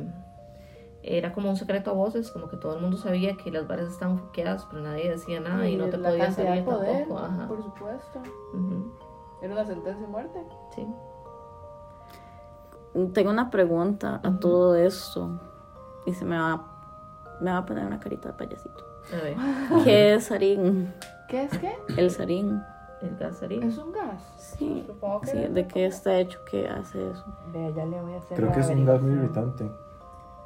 [1.02, 3.88] era como un secreto a voces, como que todo el mundo sabía que las varas
[3.88, 6.98] estaban foqueadas, pero nadie decía nada y, no te la podía cantidad salir de poder,
[6.98, 7.20] tampoco.
[7.20, 7.48] Ajá.
[7.48, 8.22] por supuesto.
[9.40, 10.38] Era una sentencia de muerte.
[10.74, 10.86] Sí.
[13.14, 15.40] Tengo una pregunta a todo esto
[16.04, 16.66] y se me va,
[17.40, 18.84] me va a poner una carita de payasito.
[19.12, 19.36] A ver,
[19.84, 20.92] ¿Qué es sarín?
[21.28, 21.72] ¿Qué es qué?
[21.96, 22.60] El sarín.
[23.02, 23.62] El gasarín.
[23.62, 24.22] ¿Es un gas?
[24.36, 24.84] Sí.
[24.86, 26.38] Supongo que Sí, ¿De qué como- está hecho?
[26.50, 27.24] ¿Qué hace eso?
[27.52, 29.70] Vea, ya le voy a hacer Creo la que es un gas muy irritante.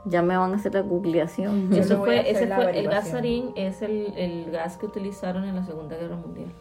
[0.05, 1.71] Ya me van a hacer la googleación.
[1.71, 5.55] Yo Eso fue, ese la fue, el gasarín es el, el gas que utilizaron en
[5.55, 6.53] la Segunda Guerra Mundial.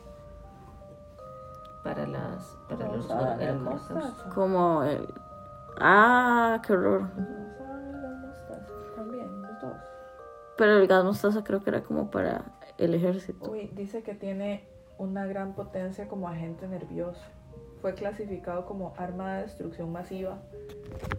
[1.83, 3.07] Para las, para los.
[4.35, 5.07] Como el...
[5.79, 7.09] Ah, qué horror.
[8.95, 9.73] También, los dos.
[10.57, 12.43] Pero el gas mostaza creo que era como para
[12.77, 13.49] el ejército.
[13.49, 14.67] Uy, dice que tiene
[15.01, 17.21] una gran potencia como agente nervioso.
[17.81, 20.37] Fue clasificado como arma de destrucción masiva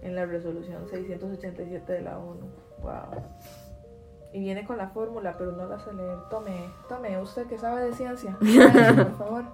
[0.03, 2.47] en la resolución 687 de la ONU.
[2.81, 3.25] Wow.
[4.33, 6.17] Y viene con la fórmula, pero no la sé leer.
[6.31, 8.37] Tome, tome, usted que sabe de ciencia.
[8.41, 9.45] Váyase, por favor.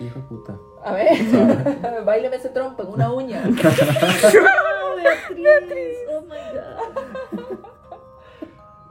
[0.00, 0.58] Hijo de puta.
[0.84, 3.42] A ver, baileme ese trompo en una uña.
[5.30, 7.21] Beatriz, oh my god.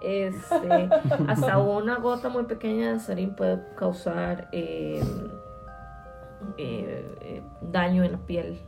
[0.02, 0.90] Este,
[1.28, 5.04] hasta una gota muy pequeña de sarín puede causar eh,
[6.58, 8.60] eh, eh, daño en la piel.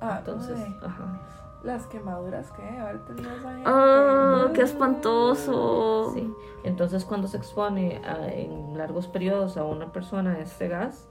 [0.00, 1.20] Ah, Entonces, ay, ajá.
[1.62, 3.62] las quemaduras que haber tenido esa gente.
[3.64, 6.10] ¡Ah, qué espantoso!
[6.14, 6.30] Sí.
[6.64, 11.08] Entonces, cuando se expone a- en largos periodos a una persona a este gas,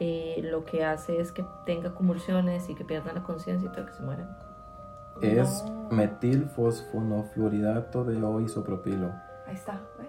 [0.00, 3.86] eh, lo que hace es que tenga convulsiones y que pierdan la conciencia y todo
[3.86, 4.28] que se mueran.
[5.22, 5.88] Es No.
[5.90, 9.10] metilfosfonofluoridato de O isopropilo.
[9.46, 10.04] Ahí está, ¿ve?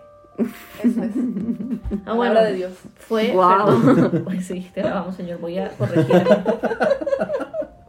[0.83, 1.15] Eso es.
[2.05, 2.73] Ah, Palabra bueno, de Dios.
[2.95, 3.27] fue.
[3.27, 4.21] Perdón.
[4.25, 5.39] Pues sí, te la vamos, señor.
[5.39, 6.43] Voy a corregirme.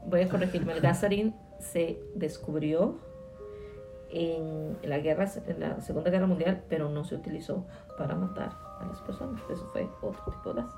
[0.06, 0.72] Voy a corregirme.
[0.74, 2.98] El gasarín se descubrió
[4.10, 7.66] en la guerra, en la Segunda Guerra Mundial, pero no se utilizó
[7.98, 8.50] para matar
[8.80, 9.40] a las personas.
[9.50, 10.72] Eso fue otro tipo de gas.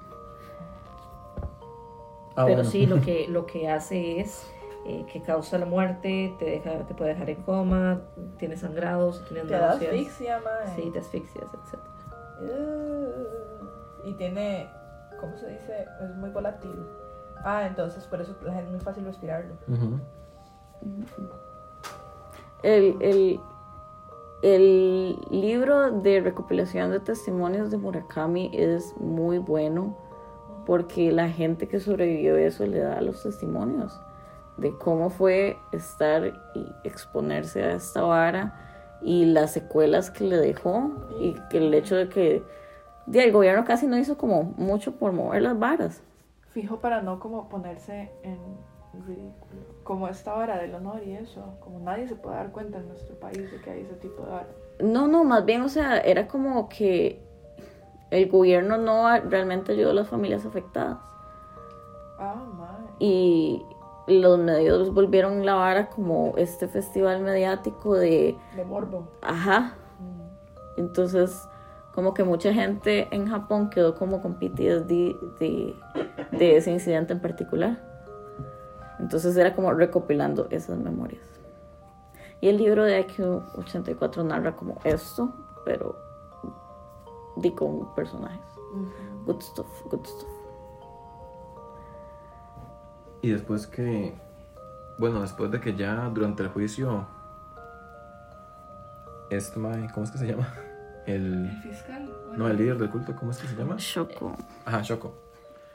[2.37, 2.64] Ah, pero bueno.
[2.64, 4.48] sí, lo que, lo que hace es
[4.88, 8.01] eh, que causa la muerte, te, deja, te puede dejar en coma,
[8.38, 9.92] tienes sangrados, tienes Te da náuseas.
[9.92, 10.74] asfixia, mae.
[10.77, 11.79] Sí, te asfixias, etc.
[12.40, 14.66] Uh, y tiene,
[15.20, 15.87] ¿cómo se dice?
[16.03, 16.74] Es muy volátil.
[17.44, 19.55] Ah, entonces por eso la gente es muy fácil respirarlo.
[22.62, 23.40] El, el,
[24.42, 29.96] el libro de recopilación de testimonios de Murakami es muy bueno
[30.66, 34.01] porque la gente que sobrevivió a eso le da los testimonios
[34.59, 40.90] de cómo fue estar y exponerse a esta vara y las secuelas que le dejó
[41.21, 42.42] y que el hecho de que
[43.07, 46.03] di, el gobierno casi no hizo como mucho por mover las varas.
[46.53, 48.38] Fijo para no como ponerse en
[49.07, 49.62] ridículo.
[49.85, 51.57] Como esta vara del honor y eso.
[51.61, 54.31] Como nadie se puede dar cuenta en nuestro país de que hay ese tipo de
[54.31, 54.49] vara.
[54.81, 57.23] No, no, más bien, o sea, era como que
[58.11, 60.99] el gobierno no realmente ayudó a las familias afectadas.
[62.18, 62.97] Ah, mae.
[62.99, 63.62] Y
[64.09, 69.09] los medios volvieron la vara como este festival mediático de, De morbo.
[69.23, 70.81] ajá, Mm.
[70.81, 71.47] entonces
[71.94, 75.75] como que mucha gente en Japón quedó como con PTSD de,
[76.31, 77.77] de ese incidente en particular.
[79.01, 81.23] Entonces era como recopilando esas memorias.
[82.40, 85.33] Y el libro de IQ 84 narra como esto,
[85.64, 85.97] pero
[87.37, 88.40] di con personajes.
[89.27, 90.29] Good stuff, good stuff.
[93.22, 94.14] Y después que,
[94.98, 97.07] bueno, después de que ya durante el juicio,
[99.31, 100.52] este mae, ¿cómo es que se llama?
[101.07, 102.04] El, El fiscal.
[102.28, 103.76] bueno, no, el líder del culto, ¿cómo es que se llama?
[103.78, 104.37] Shoko.
[104.66, 105.14] Ajá, Shoko.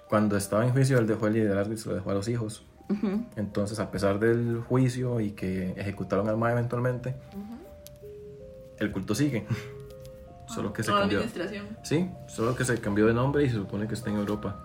[0.08, 2.64] Cuando estaba en juicio, él dejó el liderazgo y se lo dejó a los hijos.
[3.36, 7.16] Entonces, a pesar del juicio y que ejecutaron al mae eventualmente,
[8.78, 9.48] el culto sigue.
[10.48, 11.18] Solo que se toda la cambió.
[11.20, 11.66] administración.
[11.82, 14.64] Sí, solo que se cambió de nombre y se supone que está en Europa.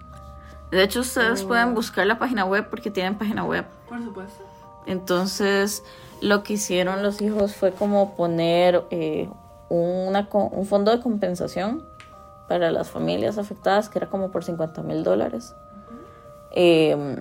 [0.70, 1.48] De hecho, ustedes Oh.
[1.48, 3.64] pueden buscar la página web porque tienen página web.
[3.88, 4.42] Por supuesto.
[4.86, 5.82] Entonces,
[6.20, 9.28] lo que hicieron los hijos fue como poner eh,
[9.68, 11.84] una, co- un fondo de compensación
[12.48, 15.54] para las familias afectadas, que era como por 50 mil dólares.
[16.52, 17.16] Eh,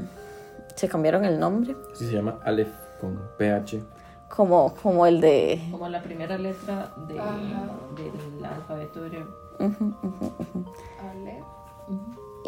[0.75, 2.69] se cambiaron el nombre, Así se llama Aleph
[3.01, 3.81] con PH.
[4.29, 5.61] como, como el de...
[5.71, 9.27] Como la primera letra de, del alfabeto hebreo.
[9.59, 10.65] Ujú, ujú, ujú.
[11.11, 11.43] Ale.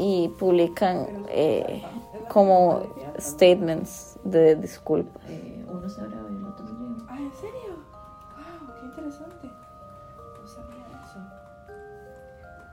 [0.02, 1.84] Y publican eh,
[2.30, 2.84] como
[3.20, 5.20] statements de disculpa.
[5.28, 7.06] Eh, uno se hebreo y el otro griego.
[7.10, 7.76] Ah, ¿en serio?
[8.38, 9.48] Wow, qué interesante.
[9.48, 11.20] No sabía eso.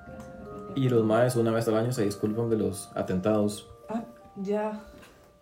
[0.06, 0.76] Gracias.
[0.76, 3.68] Y los maes una vez al año se disculpan de los atentados.
[3.88, 4.04] Ah,
[4.36, 4.80] ya.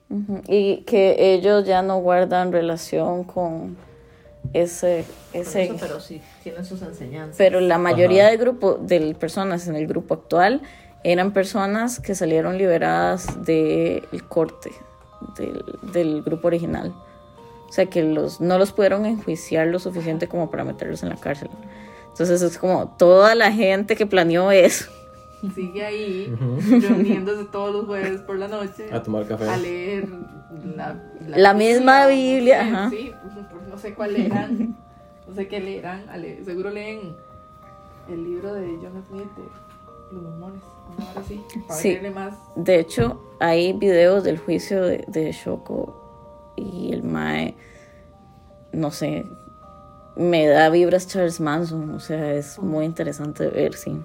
[0.08, 3.76] Ujú, Y que ellos ya no guardan relación con
[4.52, 5.04] ese...
[5.32, 7.36] Ese eso, pero sí, tienen sus enseñanzas.
[7.36, 8.30] pero la mayoría Ajá.
[8.30, 10.60] del grupo de personas en el grupo actual
[11.04, 14.72] eran personas que salieron liberadas del corte
[15.36, 16.92] del, del grupo original.
[17.68, 21.16] O sea que los, no los pudieron enjuiciar lo suficiente como para meterlos en la
[21.16, 21.48] cárcel.
[22.08, 24.90] Entonces es como toda la gente que planeó eso.
[25.54, 26.34] Sigue ahí,
[26.80, 28.86] reuniéndose todos los jueves por la noche.
[28.92, 29.46] A tomar café.
[29.48, 30.08] A leer
[30.76, 32.90] la, La misma Biblia, no sé, ajá.
[32.90, 34.76] Sí, pues, pues, no sé cuál leerán.
[35.26, 36.04] No sé qué leerán.
[36.20, 37.16] leer- seguro leen
[38.10, 39.42] el libro de John Smith de
[40.14, 40.62] Los Mormones.
[40.96, 41.44] Una hora así.
[41.66, 41.98] Para Sí.
[42.14, 42.34] más.
[42.56, 47.56] De hecho, hay videos del juicio de, de Shoko y el Mae,
[48.72, 49.24] no sé,
[50.16, 54.00] me da vibras Charles Manson, o sea, es muy interesante ver, sí.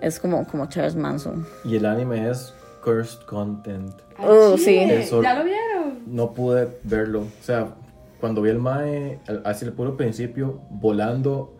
[0.00, 1.46] Es como, como Charles Manson.
[1.64, 3.92] Y el anime es Cursed Content.
[4.16, 4.86] ¡Al Oh, sí.
[5.22, 6.02] ¿Ya lo vieron?
[6.06, 7.22] No pude verlo.
[7.22, 7.68] O sea,
[8.20, 11.52] cuando vi el mae, al- hacia el puro principio, volando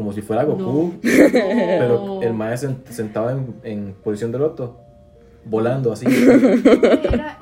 [0.00, 0.94] como si fuera Goku.
[1.02, 4.78] Pero el mae sen- sentado en, en posición de loto.
[5.44, 6.06] Volando así.
[6.06, 7.38] Era,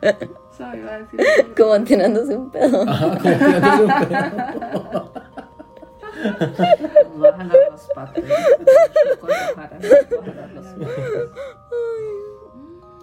[0.00, 0.18] era.
[0.56, 1.20] Sorry, iba a decir.
[1.54, 2.82] Como tirándose un pedo.
[2.88, 5.12] Ajá, como tirándose un pedo.
[7.20, 8.24] Jalar las patas.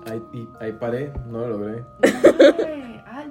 [0.09, 1.83] Ahí, y- ahí paré, no lo logré.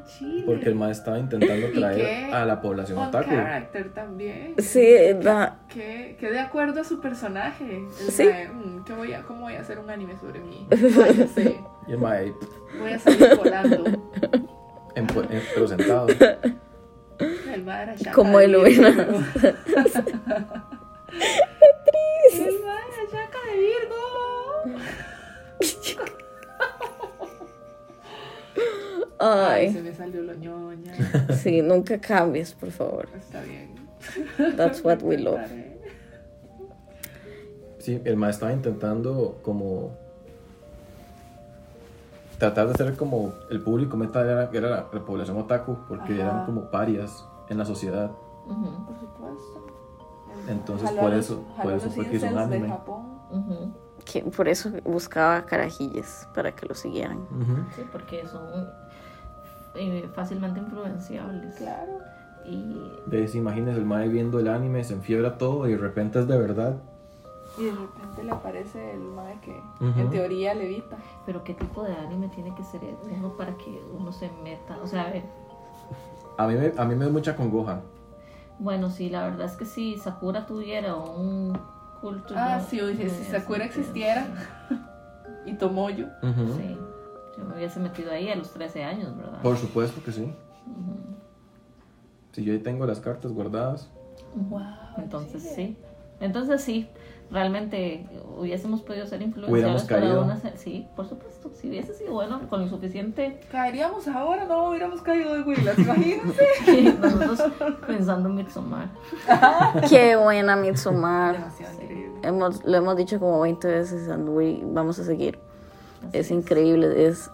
[0.08, 0.42] Ay, ¡Al chile!
[0.46, 2.30] Porque el mae estaba intentando ¿Y traer qué?
[2.32, 3.30] a la población otaku.
[3.30, 4.54] character también.
[4.58, 4.86] Sí,
[5.22, 7.76] da- Que, que de acuerdo a su personaje.
[8.00, 8.24] El Sí.
[8.24, 10.66] mae, mm, ¿qué voy a, ¿Cómo voy a hacer un anime sobre mí?
[11.18, 11.60] Ya sé.
[11.86, 12.32] Y el mae,
[12.80, 13.84] Voy a salir volando.
[13.86, 13.98] en-
[14.96, 16.06] en- pero sentado.
[17.52, 18.88] El mae era Shaka Como el hubiera-
[22.32, 24.02] El mae era Shaka de Virgo.
[29.18, 30.92] Ay, Ay, se me salió lo ñoña.
[31.42, 33.08] sí, nunca cambies, por favor.
[33.16, 33.74] Está bien.
[34.56, 35.40] That's what we love.
[37.78, 39.96] Sí, el mae estaba intentando como
[42.38, 46.22] tratar de ser como el público meta era, era la, la población otaku porque Ajá.
[46.22, 48.10] eran como parias en la sociedad.
[48.46, 49.66] Por supuesto.
[50.48, 52.72] Entonces, por eso- por eso fue que hizo un anime.
[54.04, 57.26] Que por eso buscaba carajillas para que lo siguieran.
[57.74, 58.68] Sí, porque son
[59.78, 61.54] eh, fácilmente influenciables.
[61.56, 61.92] Claro.
[62.44, 66.38] Y imagínense el mae viendo el anime, se enfiebra todo y de repente es de
[66.38, 66.76] verdad.
[67.58, 69.60] Y de repente le aparece el mae que
[70.00, 70.96] en teoría levita.
[71.26, 74.78] Pero qué tipo de anime tiene que ser uno para que uno se meta.
[74.82, 75.24] O sea, a ver,
[76.38, 77.80] A mí me, a mí me da mucha congoja.
[78.58, 81.58] bueno, sí, la verdad es que si Sakura tuviera un
[82.00, 82.34] culto.
[82.36, 84.26] Ah, yo sí, oye, si Sakura existiera.
[85.44, 86.06] Y Tomoyo.
[86.22, 86.54] Ujú.
[86.56, 86.78] Sí,
[87.38, 89.40] yo me hubiese metido ahí a los 13 años, ¿verdad?
[89.42, 90.30] Por supuesto que sí.
[92.32, 93.88] Si yo ahí tengo las cartas guardadas.
[94.34, 94.60] Wow.
[94.98, 95.76] Entonces sí.
[96.20, 96.88] Entonces sí,
[97.30, 98.04] realmente
[98.36, 100.12] hubiésemos podido ser influenciados por caído.
[100.20, 101.50] alguna se- Sí, por supuesto.
[101.54, 106.42] Si hubiese sido bueno, con lo suficiente, Caeríamos ahora, no hubiéramos caído de Willas, imagínense.
[107.00, 108.88] nosotros pensando en Midsommar.
[109.88, 111.34] Qué buena Midsommar.
[111.38, 112.18] Demasiado increíble.
[112.24, 115.38] Hemos, lo hemos dicho como 20 veces and we- vamos a seguir.
[116.06, 117.30] Así Es increíble, es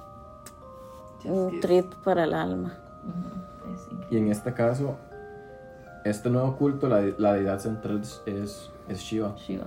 [1.24, 2.74] un trip para el alma.
[4.10, 4.96] Y en este caso,
[6.04, 9.34] este nuevo culto, la, la deidad central es, es, Shiva.
[9.36, 9.66] Shiva.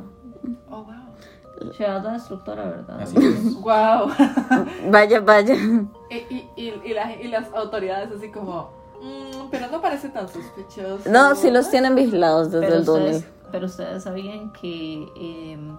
[0.70, 1.72] Oh, wow.
[1.74, 3.02] Shiva es la destructora, ¿verdad?
[3.02, 3.56] Así es.
[3.62, 4.12] Wow.
[4.92, 5.56] Vaya, vaya.
[6.10, 8.70] y, y, y, y, la- y las autoridades así como,
[9.02, 11.10] "Mm, pero no parece tan sospechoso.
[11.10, 13.06] No, sí los tienen vigilados desde Pero el 2000.
[13.16, 15.76] ustedes, pero ustedes sabían que em,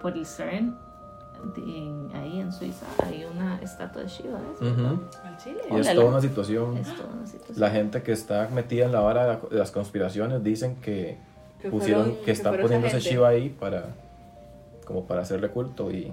[0.00, 0.78] por el CERN,
[1.54, 4.38] de- en- ahí en Suiza, hay una estatua de Shiva.
[5.42, 5.60] chile.
[5.70, 6.76] Y es toda una situación.
[6.76, 7.60] Es toda una situación.
[7.60, 11.18] La gente que está metida en la vara de la- de las conspiraciones dicen que
[11.60, 13.00] Que pusieron, fueron- que están gente.
[13.00, 13.86] Shiva ahí para
[14.84, 16.12] como para hacerle culto y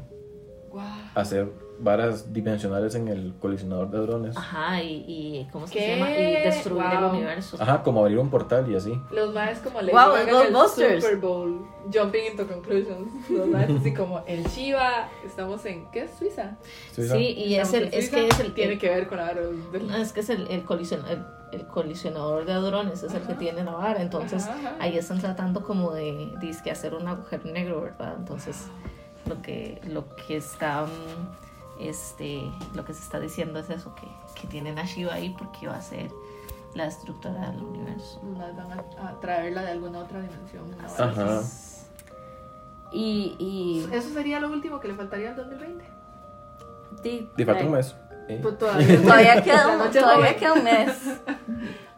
[0.72, 0.82] Wow.
[1.16, 1.52] hacer
[1.82, 4.36] varas dimensionales en el colisionador de drones.
[4.38, 6.12] Ajá, y, y ¿cómo que se llama?
[6.12, 7.10] Y destruir el Wow.
[7.12, 7.58] universo.
[7.60, 9.02] Ajá, como abrir un portal y así.
[9.12, 11.02] Los maes como le Wow, juegan el.
[11.02, 13.30] Super Bowl, jumping into conclusions.
[13.30, 16.58] Los maes así como el Shiva, estamos en, ¿qué es Suiza?
[16.94, 17.16] Suiza.
[17.16, 19.96] Sí, y es, el, es que es el tiene el- que ver con la no,
[19.96, 23.64] es que es el, el, colisión- el, el colisionador de hadrones, es el que tiene
[23.64, 24.02] la vara.
[24.02, 24.76] Entonces, Ajá, ajá.
[24.82, 28.16] ahí están tratando como de, dizque hacer un agujero negro, ¿verdad?
[28.20, 28.68] Entonces,
[29.30, 30.86] lo que, lo que está,
[31.80, 32.42] este,
[32.76, 34.08] lo que se está diciendo es eso, que,
[34.42, 36.12] que tienen a Shiva ahí porque va a ser
[36.76, 38.20] la destructora del universo.
[38.24, 40.70] Van a, a traerla de alguna otra dimensión.
[40.78, 41.42] vara Ajá.
[42.92, 45.86] Y, y, Eso sería lo último que le faltaría al 2020.
[47.04, 47.96] di- Y falta un mes.
[48.28, 48.39] ¿eh?
[48.42, 50.98] Pues todavía, Todavía queda, un- todavía queda un mes.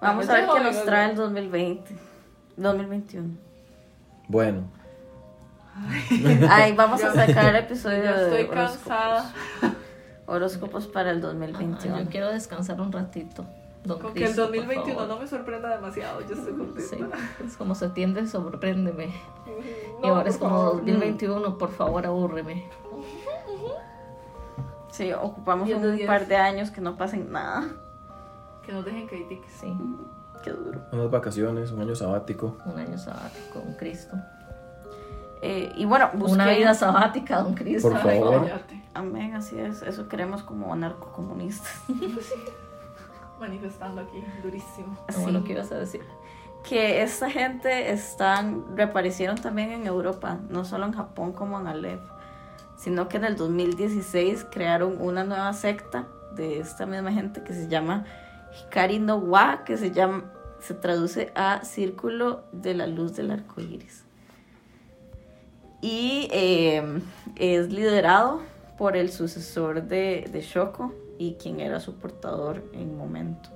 [0.02, 1.24] Vamos a ver qué nos trae el oiga.
[1.24, 1.96] 2020.
[2.58, 3.30] 2021.
[4.28, 4.64] Bueno,
[6.50, 8.78] Ay, vamos a sacar episodio ya de estoy horóscopos.
[8.88, 9.34] cansada.
[10.26, 12.00] Horóscopos para el Ah, 2021.
[12.04, 13.46] yo quiero descansar un ratito.
[13.84, 15.08] Don Con que el Cristo, por 2021 favor.
[15.16, 17.18] no me sorprenda demasiado, yo estoy contenta.
[17.18, 19.06] Sí, es como septiembre, sorpréndeme.
[19.08, 20.76] y No, ahora por es como favor.
[20.78, 22.70] 2021, por favor, abúrreme.
[24.92, 27.64] Sí, ocupamos de un par de años que no pasen nada.
[28.64, 29.52] Que nos dejen critiques.
[29.60, 29.74] Sí,
[30.44, 30.82] Qué duro.
[30.92, 32.58] unas vacaciones, un año sabático.
[32.66, 34.16] un año sabático, don Cristo.
[35.42, 36.34] Eh, y bueno, busqué...
[36.34, 37.90] Una vida sabática, don Cristo.
[37.90, 38.50] Por favor.
[38.94, 39.82] Amén, así es.
[39.82, 41.72] Eso queremos como anarcocomunistas.
[43.40, 44.98] Manifestando aquí, durísimo.
[45.14, 45.46] Lo bueno Sí.
[45.46, 46.02] que ibas a decir.
[46.64, 52.02] que esta gente están reaparecieron también en Europa, no solo en Japón como en Aleph,
[52.78, 57.68] sino que en el 2016 crearon una nueva secta de esta misma gente que se
[57.68, 58.06] llama
[58.54, 60.26] Hikari no Wa, que se llama
[60.60, 64.06] se traduce a Círculo de la Luz del Arco Iris.
[65.82, 67.02] Y eh,
[67.38, 68.42] es liderado
[68.78, 73.50] por el sucesor de, de Shoko y quien era su portador en momento.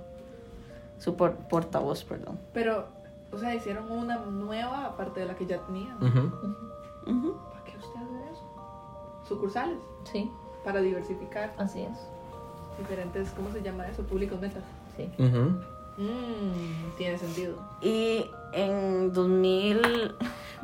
[0.99, 2.39] Su por- portavoz, perdón.
[2.53, 2.85] Pero,
[3.31, 5.95] o sea, hicieron una nueva aparte de la que ya tenían.
[5.97, 7.35] Ujú.
[7.51, 8.43] ¿Para qué usted hace eso?
[9.27, 9.77] Sucursales,
[10.11, 10.31] Sí,
[10.63, 11.97] para diversificar así es.
[12.79, 14.03] diferentes, ¿cómo se llama eso?
[14.03, 14.63] Públicos metas.
[14.97, 15.09] Sí.
[15.97, 17.55] Mmm, tiene sentido.
[17.81, 20.15] Y en 2000,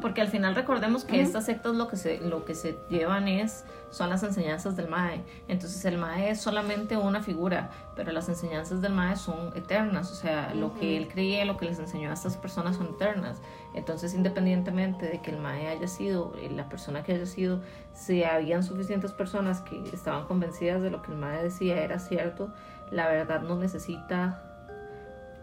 [0.02, 1.22] Porque al final recordemos que Ujú.
[1.22, 5.22] estas sectas lo que se lo que se llevan es son las enseñanzas del Mae.
[5.48, 10.16] Entonces el Mae es solamente una figura, pero las enseñanzas del Mae son eternas, o
[10.16, 13.42] sea, lo que él creía, lo que les enseñó a estas personas son eternas.
[13.74, 17.60] Entonces, independientemente de que el Mae haya sido eh, la persona que haya sido,
[17.94, 22.50] si habían suficientes personas que estaban convencidas de lo que el Mae decía era cierto,
[22.92, 24.51] la verdad no necesita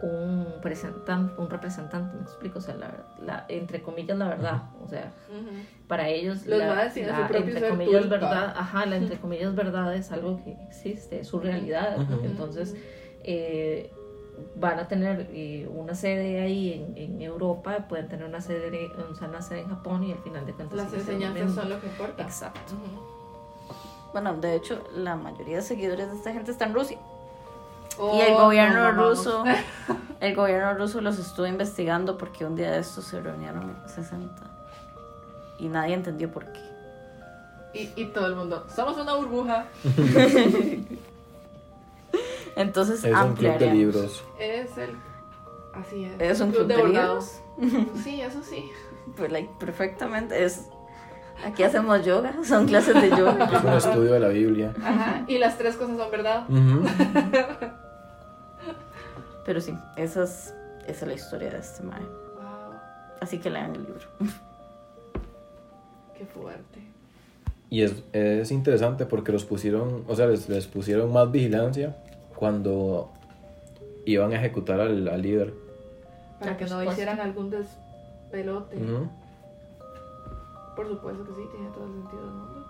[0.03, 2.91] un representante, un representante, me explico, o sea, la,
[3.25, 5.13] la- entre comillas la verdad, o sea,
[5.89, 6.85] para ellos Los la, la,
[7.39, 8.17] entre comillas tulpa.
[8.17, 12.21] verdad, ajá, la entre comillas verdad es algo que existe, es su realidad, Ujú.
[12.25, 12.75] entonces
[13.25, 13.91] eh,
[14.55, 19.15] van a tener eh, una sede ahí en, en Europa, pueden tener una sede, o
[19.17, 21.87] sea, una sede en Japón y al final de cuentas Las enseñanzas son lo que
[21.89, 22.23] importa.
[22.23, 22.75] Exacto.
[22.75, 24.13] Ujú.
[24.13, 26.99] bueno, de hecho, la mayoría de seguidores de esta gente está en Rusia.
[27.99, 29.45] Oh, y el gobierno no, ruso,
[30.21, 34.29] el gobierno ruso los estuvo investigando porque un día de estos se reunieron 60.
[35.59, 36.61] Y nadie entendió por qué.
[37.75, 39.67] Y, y todo el mundo, somos una burbuja.
[42.57, 44.25] Entonces, Es un club de libros.
[44.39, 44.91] Es el.
[45.75, 46.21] Así es.
[46.21, 47.21] ¿Es un club de bordado.
[47.21, 47.41] libros?
[48.03, 48.65] Sí, eso sí.
[49.17, 50.45] Pues, like, perfectamente.
[50.45, 50.67] Es,
[51.45, 53.49] aquí hacemos yoga, son clases de yoga.
[53.53, 54.75] Es un estudio de la Biblia.
[54.83, 55.25] Ajá.
[55.29, 56.45] Y las tres cosas son verdad.
[56.49, 56.85] Ujú.
[59.49, 60.55] Pero sí, esa es,
[60.87, 62.03] esa es la historia de este mae.
[62.03, 62.75] Wow.
[63.19, 64.07] Así que lean el libro.
[66.15, 66.81] Qué fuerte.
[67.71, 71.97] Y es, es interesante porque los pusieron, o sea, les, les pusieron más vigilancia
[72.37, 73.09] cuando
[74.05, 75.55] iban a ejecutar al, al líder.
[76.39, 78.77] Para que no hicieran algún despelote.
[78.77, 79.09] Ujú.
[80.77, 82.67] Por supuesto que sí, tiene todo el sentido del mundo.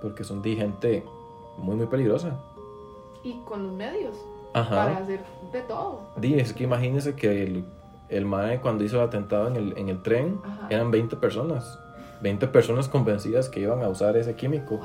[0.00, 1.04] Porque son de gente
[1.58, 2.40] muy, muy peligrosa.
[3.22, 4.16] Y con los medios.
[4.54, 5.20] Para hacer
[5.52, 6.00] de todo.
[6.16, 7.64] Di, es que imagínense que el,
[8.08, 10.68] el MAE cuando hizo el atentado en el, en el tren Ajá.
[10.70, 11.78] eran 20 personas.
[12.22, 14.80] 20 personas convencidas que iban a usar ese químico.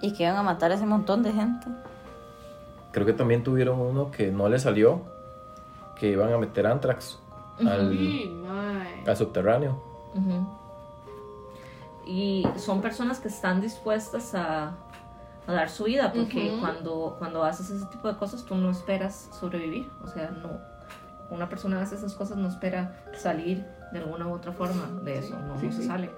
[0.00, 1.66] Y que iban a matar a ese montón de gente.
[2.92, 5.02] Creo que también tuvieron uno que no le salió,
[5.98, 7.18] que iban a meter antrax
[7.58, 7.96] al,
[9.06, 9.80] al subterráneo.
[12.06, 14.74] Y son personas que están dispuestas a,
[15.46, 16.60] a dar su vida, porque Ujú.
[16.60, 19.88] cuando, cuando haces ese tipo de cosas tú no esperas sobrevivir.
[20.02, 20.60] O sea, no
[21.30, 25.26] una persona hace esas cosas no espera salir de alguna u otra forma de Sí,
[25.26, 25.88] eso, no, sí, no se sí.
[25.88, 26.10] sale.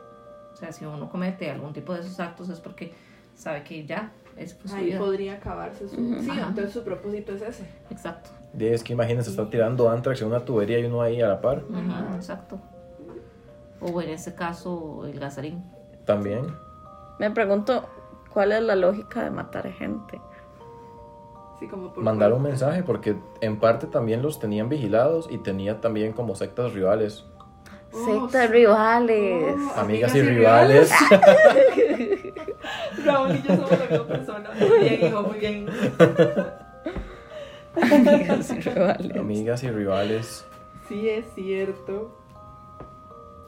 [0.53, 2.93] O sea, si uno comete algún tipo de esos actos es porque
[3.35, 4.99] sabe que ya es Ahí vida.
[4.99, 5.97] podría acabarse su.
[6.01, 6.23] Ujú.
[6.23, 6.49] Sí, Ajá.
[6.49, 7.67] entonces su propósito es ese.
[7.91, 8.31] Exacto.
[8.53, 11.41] Di, es que imagínense, está tirando antrax en una tubería y uno ahí a la
[11.41, 11.63] par.
[11.75, 12.59] Ajá, exacto.
[13.81, 15.63] O en ese caso, el gasarín.
[16.05, 16.47] También.
[17.19, 17.87] Me pregunto,
[18.37, 20.21] ¿cuál es la lógica de matar gente?
[21.59, 25.81] Sí, como por Mandar un mensaje, porque en parte también los tenían vigilados y tenía
[25.81, 27.25] también como sectas rivales.
[27.95, 29.57] Oh, Sectas rivales.
[29.75, 30.93] Oh, Amigas y rivales.
[33.07, 34.51] Raúl y yo somos la misma persona.
[34.61, 35.67] Muy bien, hijo, muy bien.
[37.75, 39.17] Amigas y rivales.
[39.17, 40.47] Amigas y rivales.
[40.89, 42.15] Sí, es cierto.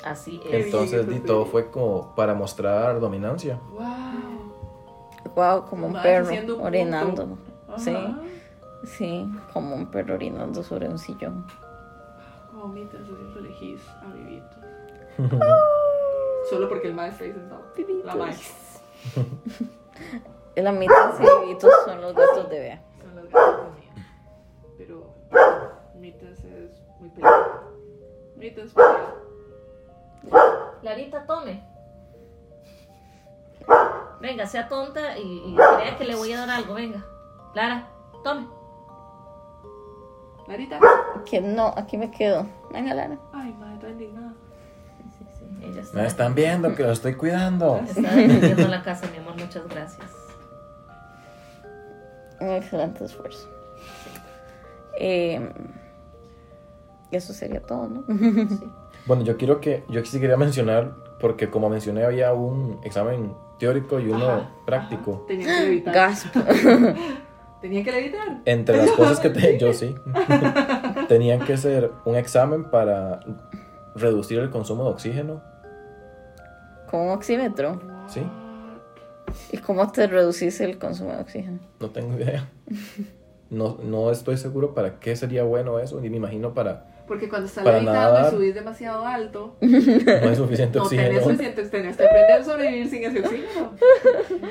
[0.03, 0.65] Así es.
[0.65, 3.61] Entonces, di, eso todo fue como para mostrar dominancia.
[3.71, 4.38] Wow.
[5.39, 7.39] Wow, como un perro un orinando.
[7.77, 7.97] Sí,
[8.85, 11.47] sí, como un perro orinando sobre un sillón.
[12.51, 13.03] Como mientras
[13.37, 14.57] elegís a Vivito.
[16.51, 17.63] Solo porque el maestro ahí sentado.
[18.05, 18.83] La maestra.
[20.57, 22.83] La mitad y vivitos son los gatos de Bea.
[23.01, 24.07] Son las gatas mías.
[24.77, 25.15] Pero
[25.95, 27.63] Mitas es muy peleada.
[28.35, 28.75] Mitas es.
[30.83, 31.63] Larita, tome.
[34.21, 36.75] Venga, sea tonta y, y crea que le voy a dar algo.
[36.75, 37.05] Venga.
[37.55, 37.89] Lara,
[38.25, 38.47] tome.
[40.49, 40.81] Larita.
[41.29, 42.47] Que no, aquí me quedo.
[42.73, 43.19] Venga, Lara.
[43.33, 44.33] Ay, madre, está indignada.
[44.97, 45.67] Sí, sí, sí.
[45.67, 47.77] Ella está, Me están viendo que lo estoy cuidando.
[47.89, 49.35] está defendiendo la casa, mi amor.
[49.37, 50.11] Muchas gracias.
[52.41, 53.49] Un excelente esfuerzo.
[54.99, 55.53] Eh,
[57.11, 58.05] eso sería todo, ¿no?
[58.49, 58.71] Sí.
[59.07, 63.99] Bueno, yo quiero que, yo sí quería mencionar, porque como mencioné, había un examen teórico
[64.01, 65.13] y uno Ajá, práctico.
[65.13, 65.27] ajá.
[65.27, 65.95] Tenía que levitar.
[65.95, 66.37] Gasp.
[67.61, 68.39] Tenía que levitar.
[68.45, 69.95] Entre las cosas que te, yo sí,
[71.09, 73.21] tenían que ser un examen para
[73.97, 75.43] reducir el consumo de oxígeno.
[76.91, 77.81] Con un oxímetro.
[78.07, 78.23] Sí.
[79.53, 81.59] ¿Y cómo te reducís el consumo de oxígeno?
[81.81, 82.49] No tengo idea.
[83.51, 86.87] No, no estoy seguro para qué sería bueno eso, ni me imagino para...
[87.09, 88.33] Porque cuando estás Para levitando nadar.
[88.33, 89.77] y subís demasiado alto, No
[90.29, 91.09] hay suficiente no oxígeno.
[91.09, 93.73] tenés suficiente, tenés que aprender a sobrevivir sin ese oxígeno.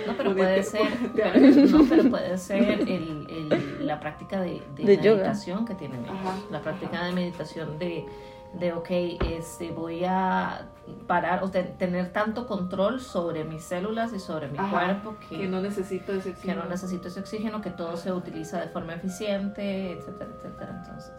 [0.07, 0.81] No, pero puede ser,
[1.71, 5.17] no, pero puede ser el, el- la práctica de, de De yoga.
[5.17, 6.15] meditación que tienen ellos.
[6.19, 8.05] Ajá, La práctica de meditación de,
[8.59, 8.89] de ok,
[9.37, 10.67] este, voy a
[11.05, 15.37] parar, o sea, tener tanto control sobre mis células y sobre mi Ajá, cuerpo que,
[15.39, 16.63] Que no necesito ese que oxígeno.
[16.63, 20.81] no necesito ese oxígeno, que todo se utiliza de forma eficiente, etcétera, etcétera.
[20.83, 21.11] Entonces,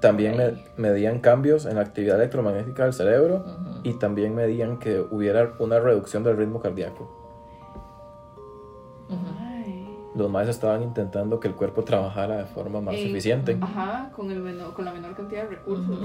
[0.00, 3.44] También me- medían cambios en la actividad electromagnética del cerebro
[3.82, 7.16] y también medían que hubiera una reducción del ritmo cardíaco.
[10.14, 13.56] Los maestros estaban intentando que el cuerpo trabajara de forma más eficiente.
[13.60, 15.98] Ajá, con, el menor, con la menor cantidad de recursos.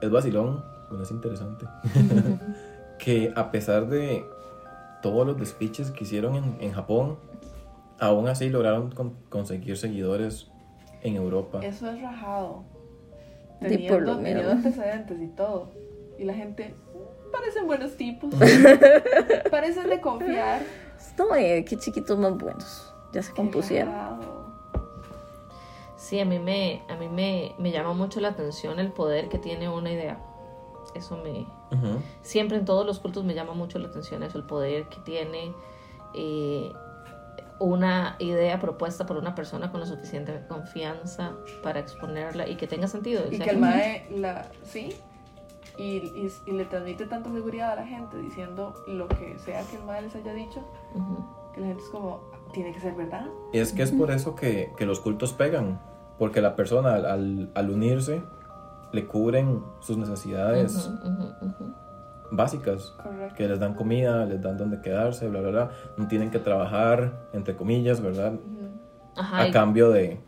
[0.00, 1.66] Es vacilón, bueno, es interesante.
[2.98, 4.24] que a pesar de
[5.02, 7.16] todos los despiches que hicieron en, en Japón,
[7.98, 10.50] aún así lograron con- conseguir seguidores
[11.04, 11.60] en Europa.
[11.62, 12.64] Eso es rajado.
[13.60, 14.52] Sí, por Teniendo, lo teniendo menos.
[14.66, 15.70] antecedentes y todo.
[16.18, 18.34] Y la gente, "Mm, parecen buenos tipos.
[19.50, 20.62] parecen de confiar.
[21.18, 22.92] No, eh, qué chiquitos más buenos.
[23.12, 23.92] Ya se compusieron.
[23.92, 24.44] rajado.
[25.96, 29.38] Sí, a mí me, a mí me, me llama mucho la atención el poder que
[29.38, 30.18] tiene una idea.
[30.94, 31.46] Eso me,
[31.76, 32.00] Ujú.
[32.22, 35.54] siempre en todos los cultos me llama mucho la atención eso, el poder que tiene
[36.14, 36.72] eh,
[37.64, 42.86] una idea propuesta por una persona con la suficiente confianza para exponerla y que tenga
[42.88, 43.24] sentido.
[43.28, 44.94] o Y sea, que el mae, la, sí,
[45.78, 49.76] y, y, y le transmite tanta seguridad a la gente diciendo lo que sea que
[49.76, 50.60] el mae les haya dicho,
[50.94, 51.24] Ujú.
[51.54, 52.20] que la gente es como,
[52.52, 53.26] tiene que ser verdad.
[53.52, 55.80] Y es que es por eso que, que los cultos pegan,
[56.18, 58.22] porque la persona al, al- unirse
[58.92, 61.74] le cubren sus necesidades Ujú, ujú, ujú.
[62.36, 62.92] Básicas.
[63.02, 63.34] Correcto.
[63.36, 65.70] Que les dan comida, les dan donde quedarse, bla, bla, bla.
[65.96, 68.34] No tienen que trabajar, entre comillas, ¿verdad?
[69.16, 70.20] Ajá, A y- cambio de,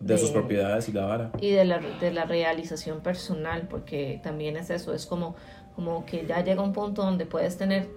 [0.00, 1.30] de de- sus propiedades y la vara.
[1.40, 5.36] y de la, de la realización personal, porque también es eso, es como,
[5.74, 7.88] como que ya llega un punto donde puedes tener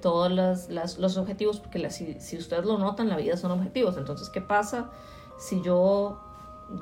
[0.00, 3.50] todos las, las- los objetivos, porque la- si, si ustedes lo notan, la vida son
[3.50, 4.90] objetivos, entonces, ¿qué pasa
[5.38, 6.20] si yo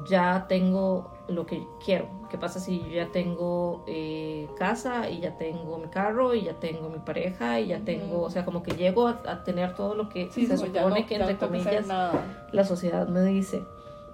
[0.09, 2.09] ya tengo lo que quiero?
[2.31, 6.55] ¿Qué pasa si yo ya tengo eh, casa y ya tengo mi carro y ya
[6.55, 9.95] tengo mi pareja y ya tengo, o sea, como que llego a, a tener todo
[9.95, 11.87] lo que Sí, se supone no- que entre comillas
[12.53, 13.65] la sociedad me dice.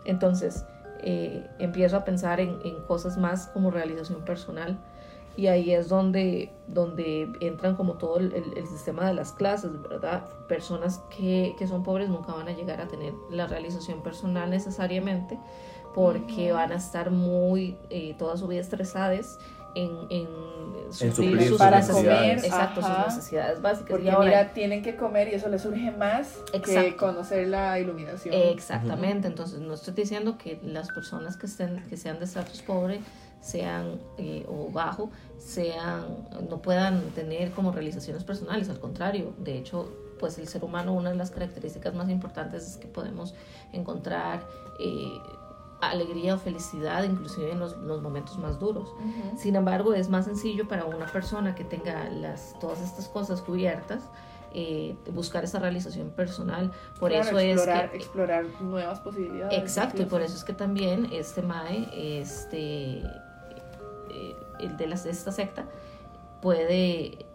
[0.05, 0.65] Entonces,
[1.01, 4.79] eh, empiezo a pensar en, en cosas más como realización personal
[5.37, 10.25] y ahí es donde, donde entran como todo el, el- sistema de las clases, ¿verdad?
[10.49, 15.39] Personas que, que son pobres nunca van a llegar a tener la realización personal necesariamente
[15.95, 19.39] porque van a estar muy, eh, toda su vida estresadas
[19.75, 20.27] en, en
[20.91, 22.21] suplir, suplir sus Para necesidades.
[22.43, 23.05] comer, Exacto, ajá.
[23.05, 23.89] sus necesidades básicas.
[23.91, 27.79] Porque y ahora, mira, tienen que comer y eso les surge más que conocer la
[27.79, 28.35] iluminación.
[28.35, 33.01] Exactamente, entonces no estoy diciendo que las personas que estén que sean de estatus pobre
[33.43, 39.93] sean eh, o bajo sean no puedan tener como realizaciones personales, al contrario, de hecho,
[40.19, 43.35] pues el ser humano una de las características más importantes es que podemos
[43.73, 44.47] encontrar
[44.79, 45.19] eh,
[45.81, 48.89] alegría o felicidad inclusive en los, los momentos más duros.
[49.37, 54.05] Sin embargo, es más sencillo para una persona que tenga las, todas estas cosas cubiertas
[54.55, 56.71] eh, buscar esa realización personal.
[57.01, 57.97] Por Claro, eso explorar, es que...
[57.97, 59.59] explorar nuevas posibilidades.
[59.59, 61.89] Exacto, y por eso es que también este MAE,
[62.21, 63.03] este,
[64.11, 65.67] eh, el de las, esta secta,
[66.41, 67.27] puede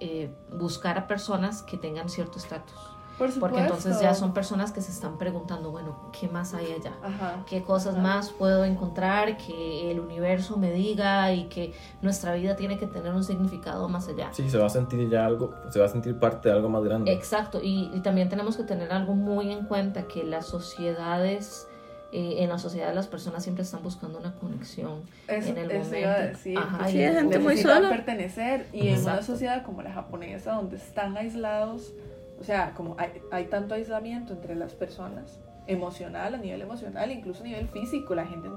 [0.00, 2.94] eh, buscar a personas que tengan cierto estatus.
[3.18, 6.94] Por Porque entonces ya son personas que se están preguntando, bueno, ¿qué más hay allá?
[7.00, 7.44] Ajá.
[7.46, 8.02] qué cosas Ajá.
[8.02, 13.14] más puedo encontrar, que el universo me diga y que nuestra vida tiene que tener
[13.14, 14.30] un significado más allá.
[14.32, 16.82] Sí, se va a sentir ya algo, se va a sentir parte de algo más
[16.82, 17.12] grande.
[17.12, 21.68] Exacto, y, y también tenemos que tener algo muy en cuenta, que las sociedades,
[22.14, 25.84] eh, en la sociedad las personas siempre están buscando una conexión Eso, en el eso
[25.86, 25.98] momento.
[25.98, 26.58] iba a decir.
[26.58, 27.88] Ajá, Sí, y hay gente muy sola.
[27.90, 29.22] pertenecer y en una Exacto.
[29.24, 31.92] sociedad como la japonesa donde están aislados,
[32.40, 37.42] o sea, como hay, hay tanto aislamiento entre las personas, emocional, a nivel emocional, incluso
[37.42, 38.48] a nivel físico, la gente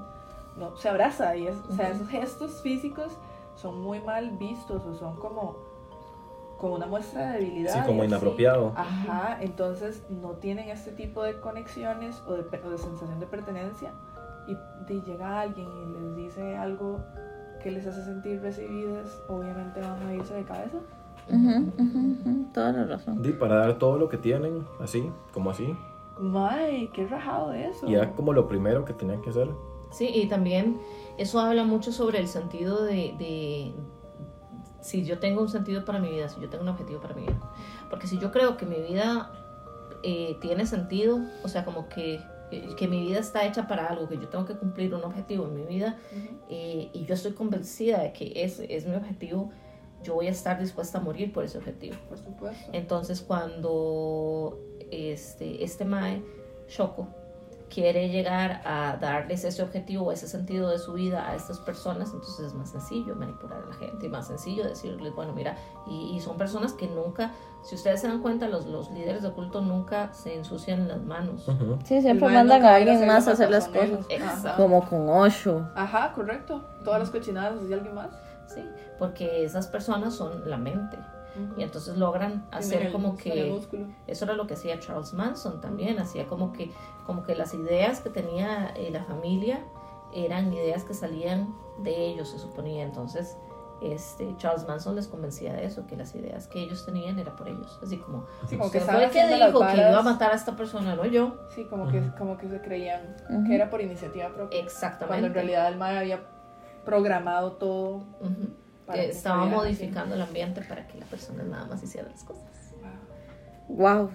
[0.56, 3.12] no se abraza y es, o sea, esos gestos físicos
[3.56, 5.56] son muy mal vistos o son como,
[6.58, 7.72] como una muestra de debilidad.
[7.72, 8.08] Sí, y como así.
[8.10, 8.72] inapropiado.
[8.76, 13.92] Ajá, entonces no tienen este tipo de conexiones o de, o de sensación de pertenencia
[14.48, 14.54] y
[14.92, 17.00] de llega alguien y les dice algo
[17.62, 20.78] que les hace sentir recibidas, obviamente van a irse de cabeza.
[21.28, 23.20] Ujú, ujú, ujú, Toda la razón.
[23.24, 25.76] Y para dar todo lo que tienen, así, como así.
[26.18, 27.86] May, qué rajado eso.
[27.88, 29.48] Y era como lo primero que tenían que hacer.
[29.90, 30.80] Sí, y también
[31.18, 33.72] eso habla mucho sobre el sentido de, de
[34.80, 37.22] si yo tengo un sentido para mi vida, si yo tengo un objetivo para mi
[37.22, 37.38] vida.
[37.90, 39.32] Porque si yo creo que mi vida
[40.02, 42.20] eh, tiene sentido, o sea, como que,
[42.50, 45.46] eh, que mi vida está hecha para algo, que yo tengo que cumplir un objetivo
[45.46, 45.98] en mi vida,
[46.48, 49.50] eh, y yo estoy convencida de que ese es mi objetivo,
[50.02, 51.96] yo voy a estar dispuesta a morir por ese objetivo.
[52.08, 52.70] Por supuesto.
[52.72, 54.58] Entonces cuando
[54.90, 56.22] este, este Mae,
[56.68, 57.08] Shoko,
[57.68, 62.46] quiere llegar a darles ese objetivo, ese sentido de su vida a estas personas, entonces
[62.46, 65.56] es más sencillo manipular a la gente y más sencillo decirles, bueno, mira,
[65.86, 69.30] y, y son personas que nunca, si ustedes se dan cuenta, los, los líderes de
[69.32, 71.46] culto nunca se ensucian las manos.
[71.84, 74.06] Sí, siempre mandan a alguien más a hacer las cosas.
[74.08, 74.62] Exacto.
[74.62, 75.68] Como con Osho.
[75.74, 76.64] Ajá, correcto.
[76.84, 78.10] Todas las cochinadas las hacía alguien más.
[78.46, 78.64] Sí,
[78.98, 80.96] porque esas personas son la mente
[81.56, 83.60] y entonces logran hacer el- como que.
[84.06, 86.70] Eso era lo que hacía Charles Manson también, hacía como que,
[87.06, 89.60] como que las ideas que tenía eh, la familia
[90.12, 92.82] eran ideas que salían de ellos, se suponía.
[92.84, 93.36] Entonces,
[93.80, 97.48] este, Charles Manson les convencía de eso, que las ideas que ellos tenían era por
[97.48, 97.78] ellos.
[97.82, 100.56] Así como, Sí, como que fue el que dijo que iba a matar a esta
[100.56, 101.36] persona, no yo.
[101.54, 103.44] Sí, como que, como que se creían Ujú.
[103.44, 104.58] que era por iniciativa propia.
[104.58, 105.06] Exactamente.
[105.06, 106.20] Cuando en realidad el MAE había
[106.84, 108.02] programado todo.
[108.88, 108.92] Ujú.
[108.92, 109.50] para Que que estaba así.
[109.54, 112.42] modificando el ambiente para que la persona nada más hiciera las cosas.
[113.68, 114.08] Wow,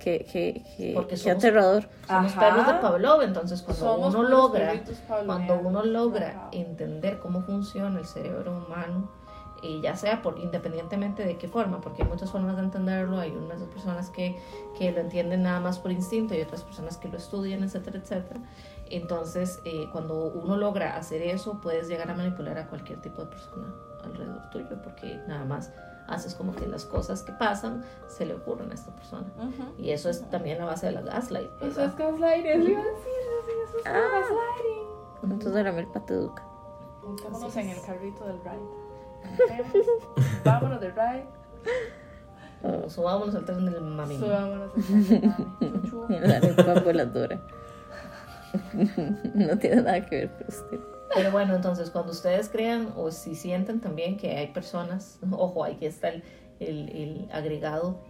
[0.00, 1.88] qué, qué, qué, Porque qué somos- aterrador.
[2.08, 2.40] Somos Ajá.
[2.40, 4.72] perros de Pavlov, entonces cuando Somos uno logra
[5.24, 6.48] cuando uno logra Ajá.
[6.50, 9.08] entender cómo funciona el cerebro humano,
[9.62, 13.30] y ya sea por independientemente de qué forma, porque hay muchas formas de entenderlo, hay
[13.30, 14.36] unas personas que,
[14.76, 18.40] que lo entienden nada más por instinto y otras personas que lo estudian, etcétera, etcétera.
[18.90, 23.28] Entonces, eh, cuando uno logra hacer eso, puedes llegar a manipular a cualquier tipo de
[23.28, 23.66] persona
[24.04, 25.72] alrededor tuyo, porque nada más
[26.06, 29.26] haces como que las cosas que pasan se le ocurren a esta persona.
[29.76, 31.50] Y eso es también la base de la gaslight.
[31.60, 31.84] Eso ¿verdad?
[31.86, 32.02] es eso
[32.54, 32.78] a decir,
[33.46, 34.00] sí, eso es Ah.
[34.12, 35.32] gaslighting.
[35.32, 36.44] Entonces milpa te educa.
[37.04, 37.78] Montémonos en es.
[37.78, 39.64] el carrito del ride.
[40.44, 41.26] Vámonos de ride.
[42.62, 44.18] O subámonos al tren del mami.
[44.18, 45.22] Subámonos al tren del
[45.60, 45.82] mami.
[45.82, 46.06] Chuchu.
[46.08, 47.40] La arepa voladora.
[49.34, 50.80] No tiene nada que ver con usted.
[51.14, 55.86] Pero bueno, entonces cuando ustedes crean o si sienten también que hay personas, ojo, aquí
[55.86, 56.22] está el,
[56.60, 58.00] el, el agregado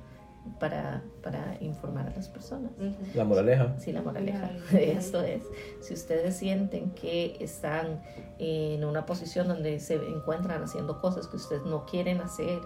[0.59, 2.73] para, para informar a las personas.
[3.15, 3.75] La moraleja.
[3.79, 5.43] Sí, la moraleja esto es,
[5.81, 8.03] si ustedes sienten que están
[8.39, 12.61] en una posición donde se encuentran haciendo cosas que ustedes no quieren hacer,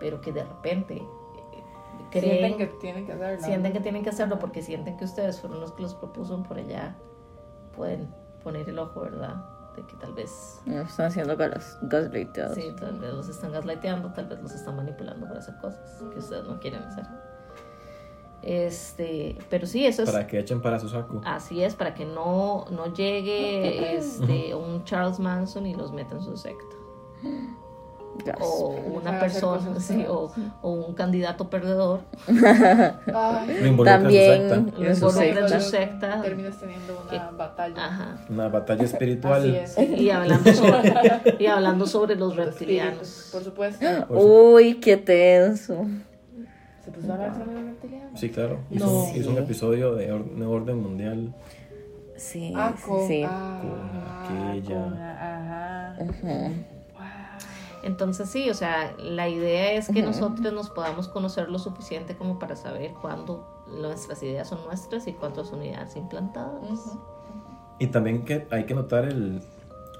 [0.00, 1.02] pero que de repente
[2.20, 3.44] creen, Sienten que tienen que hacerlo.
[3.44, 6.58] sienten que tienen que hacerlo porque sienten que ustedes fueron los que los propuso por
[6.58, 6.96] allá,
[7.76, 8.08] pueden
[8.42, 9.34] poner el ojo, ¿verdad?
[9.76, 12.54] De que tal vez, No están haciendo gas, gaslighteados.
[12.54, 16.18] sí, tal vez los están gaslighteando, tal vez los están manipulando para hacer cosas que
[16.18, 17.04] ustedes no quieren hacer.
[18.42, 20.10] Este, pero sí, eso es...
[20.10, 21.20] Para que echen para su saco.
[21.24, 26.22] Así es, para que no, no llegue este, un Charles Manson y los meta en
[26.22, 26.76] su secta.
[28.24, 28.36] Gas.
[28.40, 30.30] O una persona, sí, o,
[30.62, 34.78] o un candidato perdedor Lo involucra También en su secta.
[34.80, 35.60] lo en su involucra en secta.
[35.60, 36.22] su secta.
[36.22, 37.84] Terminas teniendo una Que- batalla.
[37.84, 38.18] Ajá.
[38.30, 39.54] Una batalla espiritual.
[39.54, 39.76] Es.
[39.78, 40.92] Y hablando sobre,
[41.38, 43.00] y hablando sobre los reptilianos.
[43.02, 43.86] espíritus, Por supuesto.
[44.08, 45.84] Por su- Uy, qué tenso.
[46.84, 48.20] ¿Se puso a hablar sobre los reptilianos?
[48.20, 48.58] Sí, claro.
[48.70, 49.16] Hizo, No.
[49.18, 51.34] hizo un episodio de or- de orden mundial.
[52.16, 53.22] Sí, Ah, sí, con, sí.
[53.26, 53.60] ah,
[54.28, 54.74] Con aquella.
[54.84, 55.96] con- ajá.
[56.00, 56.26] Ujú.
[56.26, 56.73] Wow.
[57.84, 62.38] Entonces sí, o sea, la idea es que nosotros nos podamos conocer lo suficiente como
[62.38, 66.96] para saber cuándo nuestras ideas son nuestras y cuántas son ideas implantadas.
[67.78, 69.42] Y también que hay que notar el,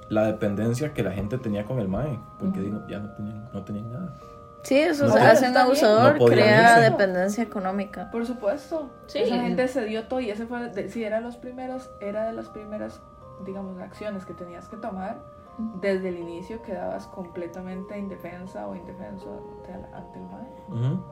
[0.09, 2.19] la dependencia que la gente tenía con el MAE.
[2.39, 4.15] Porque ya no tenían, no tenían nada.
[4.63, 6.89] Sí, eso No, se hace un abusador, No crea irse.
[6.89, 8.09] dependencia económica.
[8.09, 8.89] Por supuesto.
[9.05, 9.19] Sí.
[9.19, 12.33] Esa gente se dio todo y ese fue, de, si era los primeros, era de
[12.33, 12.99] las primeras,
[13.45, 15.34] digamos, acciones que tenías que tomar.
[15.81, 20.47] Desde el inicio quedabas completamente indefensa o indefenso ante, el- ante el mal.
[20.69, 21.03] Ujú.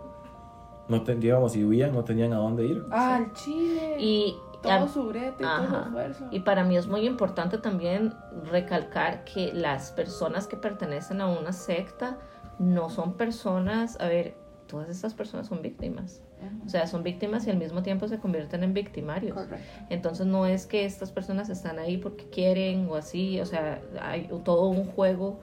[0.90, 2.84] No te- digamos, si huían, no tenían a dónde ir.
[2.92, 3.96] Ah, el chile.
[4.00, 6.28] Y, todo su brete, todo su esfuerzo.
[6.32, 8.14] y para mí es muy importante también
[8.46, 12.18] recalcar que las personas que pertenecen a una secta
[12.60, 14.36] no son personas, a ver,
[14.68, 16.22] todas estas personas son víctimas.
[16.66, 19.34] O sea, son víctimas y al mismo tiempo se convierten en victimarios.
[19.34, 19.58] Correcto.
[19.90, 24.30] Entonces no es que estas personas están ahí porque quieren o así, o sea, hay
[24.44, 25.40] todo un juego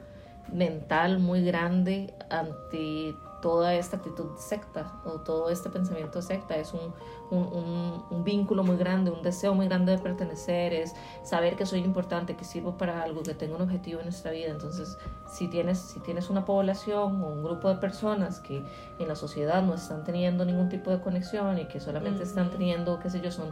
[0.53, 6.57] mental muy grande ante toda esta actitud secta o todo este pensamiento secta.
[6.57, 6.93] Es un,
[7.30, 11.64] un, un- un vínculo muy grande, un deseo muy grande de pertenecer, es saber que
[11.66, 14.49] soy importante, que sirvo para algo, que tengo un objetivo en nuestra vida.
[14.51, 14.99] Entonces,
[15.30, 18.62] si tienes, si tienes una población o un grupo de personas que
[18.99, 22.99] en la sociedad no están teniendo ningún tipo de conexión y que solamente están teniendo,
[23.01, 23.51] qué sé yo, son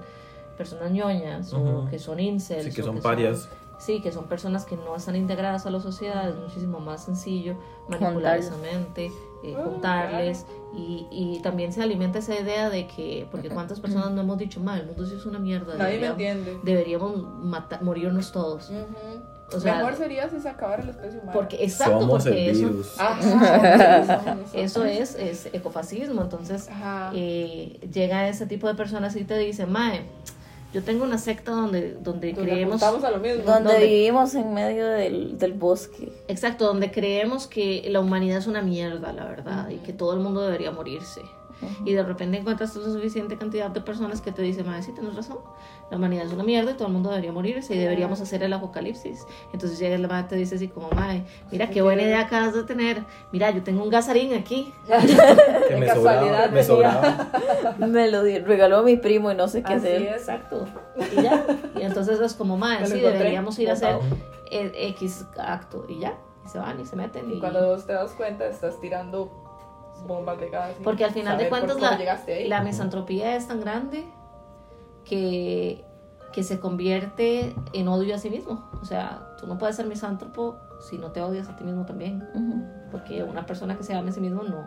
[0.57, 2.65] personas ñoñas o que son incels.
[2.65, 3.49] Sí, que son parias.
[3.79, 7.55] Sí, que son personas que no están integradas a la sociedad, es muchísimo más sencillo
[7.89, 9.13] manipular esa mente,
[9.45, 14.11] eh, Ah, juntarles y, y también se alimenta esa idea de que, porque cuántas personas
[14.11, 16.61] no hemos dicho, mal, el mundo sí es una mierda, Nadie me deberíamos, entiende.
[16.65, 18.69] deberíamos mata- morirnos todos.
[18.71, 19.23] Ujú.
[19.57, 21.33] O sea, Mejor sería si se acabara la especie humana.
[21.33, 22.95] Porque, exacto, Somos porque el eso, virus.
[23.01, 24.51] Ajá, somos nosotros.
[24.53, 26.69] eso es, es ecofascismo, entonces
[27.15, 30.03] eh, llega ese tipo de personas y te dice, Mae,
[30.73, 32.83] yo tengo una secta donde, donde Donde creemos...
[32.83, 33.43] a lo mismo.
[33.45, 36.13] Donde vivimos en medio del, del bosque.
[36.29, 40.21] Exacto, donde creemos que la humanidad es una mierda, la verdad, y que todo el
[40.21, 41.23] mundo debería morirse.
[41.85, 45.15] Y de repente encuentras la suficiente cantidad de personas que te dicen, madre, sí, tienes
[45.17, 45.39] razón,
[45.91, 48.53] la humanidad es una mierda y todo el mundo debería morirse y deberíamos hacer el
[48.53, 49.27] apocalipsis.
[49.53, 52.55] Entonces llega la madre y te dice así como, madre, mira qué buena idea acabas
[52.55, 54.73] de tener, mira, yo tengo un gasarín aquí.
[55.69, 56.47] Que me sobraba.
[56.49, 57.29] Me sobraba.
[57.79, 60.03] Me lo di- regaló a mi primo y no sé qué Así hacer.
[60.03, 60.13] es.
[60.23, 60.67] Exacto.
[61.17, 61.45] Y ya.
[61.77, 63.97] Y entonces es como, madre, sí, deberíamos ir a hacer
[64.51, 66.15] eh, X acto y ya.
[66.45, 67.31] Y se van y se meten.
[67.31, 69.31] Y Y, cuando vos te das cuenta, estás tirando
[70.07, 70.75] bombas de gas.
[70.83, 71.99] Porque al final de cuentas la,
[72.47, 74.05] la misantropía es tan grande
[75.05, 75.85] que,
[76.33, 78.69] que se convierte en odio a sí mismo.
[78.81, 82.29] O sea, tú no puedes ser misántropo si no te odias a ti mismo también.
[82.35, 82.91] Ujú.
[82.91, 84.65] Porque una persona que se ama a sí mismo no,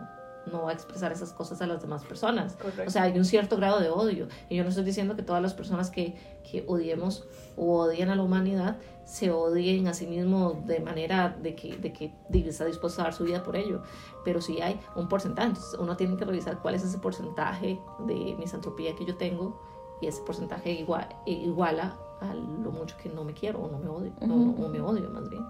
[0.50, 2.54] no va a expresar esas cosas a las demás personas.
[2.54, 2.84] Correcto.
[2.86, 4.28] O sea, hay un cierto grado de odio.
[4.48, 6.14] Y yo no estoy diciendo que todas las personas que,
[6.50, 7.26] que odiemos
[7.56, 11.92] o odian a la humanidad se odien a sí mismos de manera de que, de
[11.92, 13.82] que está dispuesto a dar su vida por ello.
[14.24, 15.48] Pero sí hay un porcentaje.
[15.48, 19.60] Entonces uno tiene que revisar cuál es ese porcentaje de misantropía que yo tengo
[20.00, 23.88] y ese porcentaje igual, iguala a lo mucho que no me quiero o no me
[23.88, 25.44] odio, o me odio más bien.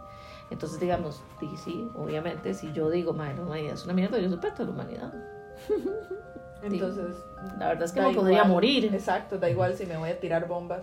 [0.53, 4.41] Entonces, digamos, di- sí, obviamente, si yo digo, madre, la humanidad es una mierda, yo
[4.41, 5.13] parte de la humanidad.
[6.63, 7.17] Entonces,
[7.59, 8.49] La verdad es que da no podría igual.
[8.53, 8.95] morir.
[8.95, 10.83] Exacto, da igual si me voy a tirar bombas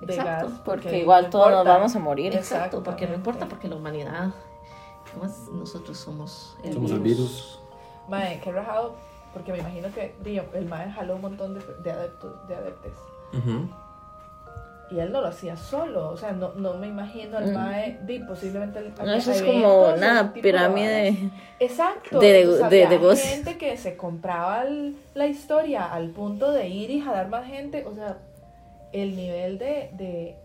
[0.00, 0.60] de Exacto, gas.
[0.64, 2.34] Porque no igual todos nos vamos a morir.
[2.34, 4.30] Exacto, porque no importa, porque la humanidad
[5.12, 5.48] ¿cómo es?
[5.52, 7.60] Nosotros somos el Somos el virus.
[8.08, 8.94] Mae, qué rajado,
[9.32, 12.92] porque me imagino que digo, el mae jaló un montón de, de adeptos, de adeptes.
[13.32, 13.68] Ujú.
[14.88, 17.54] Y él no lo hacía solo, o sea, no, no me imagino al Mm.
[17.54, 18.78] mae, di, posiblemente...
[18.78, 21.10] el- No, eso es como una de pirámide.
[21.10, 21.32] varas.
[21.58, 22.20] Exacto.
[22.20, 26.52] de- de- entonces de- había de gente que se compraba el- la historia al punto
[26.52, 28.18] de ir y jalar más gente, o sea,
[28.92, 30.36] el nivel de, de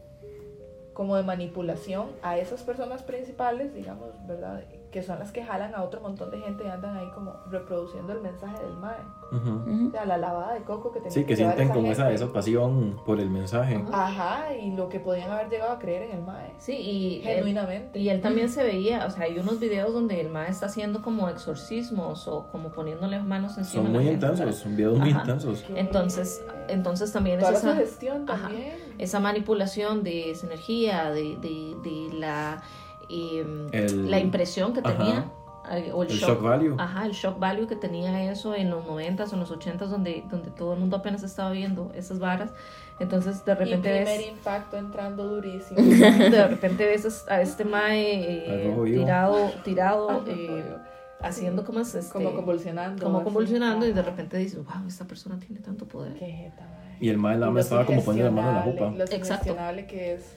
[0.94, 4.64] como de manipulación a esas personas principales, digamos, ¿verdad?
[4.92, 8.12] Que son las que jalan a otro montón de gente y andan ahí como reproduciendo
[8.12, 8.98] el mensaje del mae.
[9.32, 9.50] Ujú.
[9.72, 9.88] Ujú.
[9.88, 12.16] O sea, la lavada de coco que tenía Sí, que llevar sienten como esa, gente.
[12.16, 13.82] esa pasión por el mensaje.
[13.94, 16.52] Ajá, y lo que podían haber llegado a creer en el mae.
[16.58, 17.98] Sí, y él, Genuinamente.
[18.00, 21.02] y él también se veía, o sea, hay unos videos donde el mae está haciendo
[21.02, 23.84] como exorcismos o como poniéndole manos encima.
[23.84, 25.62] Son muy gente, intensos, son videos muy intensos.
[25.62, 28.44] Que- Entonces, entonces también es Toda esa, sugestión Ajá.
[28.48, 28.76] también.
[28.98, 32.62] esa manipulación de esa energía, de, de, de la,
[33.10, 34.98] em, El- la impresión que Ajá.
[34.98, 35.26] tenía.
[35.72, 36.76] eh, O el, El shock value.
[36.80, 40.24] Ajá, el shock value que tenía eso en los 90s o en los 80s donde,
[40.30, 42.52] donde todo el mundo apenas estaba viendo esas varas.
[43.00, 44.28] Entonces de Y repente primer ves...
[44.28, 45.80] impacto entrando durísimo.
[45.82, 50.76] de repente ves es- a este mae eh, tirado, tirado, Ajá, eh.
[51.24, 53.04] Haciendo como es este, como convulsionando.
[53.04, 53.26] como así.
[53.26, 56.14] convulsionando y de repente dices, wow, esta persona tiene tanto poder.
[56.14, 56.52] Qué.
[57.00, 58.92] Y el más lo estaba como poniendo la mano en la jupa.
[58.98, 59.56] Lo Exacto.
[59.88, 60.36] que es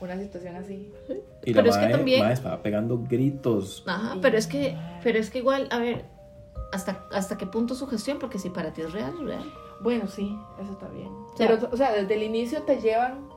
[0.00, 0.90] una situación así.
[1.44, 3.84] Y la Pero es que mae, también- mae estaba pegando gritos.
[3.86, 6.04] Ajá, pero es que, pero es que igual, a ver,
[6.72, 9.44] hasta, hasta qué punto su gestión, porque si para ti es real, es real.
[9.82, 11.08] Bueno, sí, eso está bien.
[11.36, 13.28] Pero, o sea, desde el inicio te llevan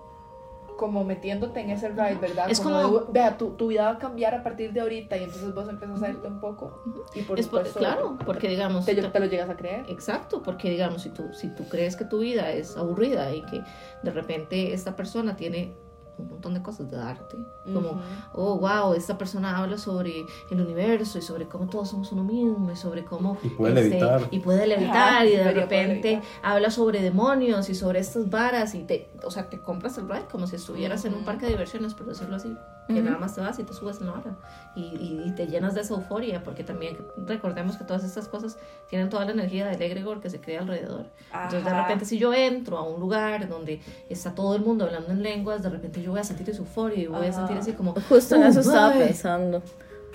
[0.77, 2.49] como metiéndote en ese ride, ¿verdad?
[2.49, 5.23] Es como- de, vea, tu, tu vida va a cambiar a partir de ahorita y
[5.23, 6.81] entonces vos empiezas a irte un poco
[7.15, 8.85] y por Es por- supuesto claro, porque digamos...
[8.85, 9.85] te, te- te lo llegas a creer.
[9.89, 13.61] Exacto, porque digamos, si tú, si tú crees que tu vida es aburrida y que
[14.03, 15.75] de repente esta persona tiene
[16.17, 18.01] un montón de cosas de darte, como,
[18.33, 22.71] oh, wow, esta persona habla sobre el universo y sobre cómo todos somos uno mismo
[22.71, 23.37] y sobre cómo...
[23.43, 24.27] Y puede levitar.
[24.31, 28.83] Y puede levitar Ajá, y de repente habla sobre demonios y sobre estas varas y
[28.83, 31.93] te, o sea, te compras el ride como si estuvieras en un parque de diversiones,
[31.93, 32.55] por decirlo así,
[32.87, 33.03] que Ujú.
[33.03, 34.35] nada más te vas y te subes en la vara
[34.75, 38.57] y, y- y te llenas de esa euforia, porque también recordemos que todas estas cosas
[38.89, 41.05] tienen toda la energía del egregor que se crea alrededor.
[41.33, 41.81] Entonces de Ajá.
[41.83, 43.79] repente si yo entro a un lugar donde
[44.09, 46.99] está todo el mundo hablando en lenguas, de repente yo voy a sentir esa euforia
[47.03, 47.39] y voy a Ajá.
[47.39, 47.93] sentir así como...
[48.09, 49.05] Justo en "Oh, eso estaba mae".
[49.05, 49.61] pensando.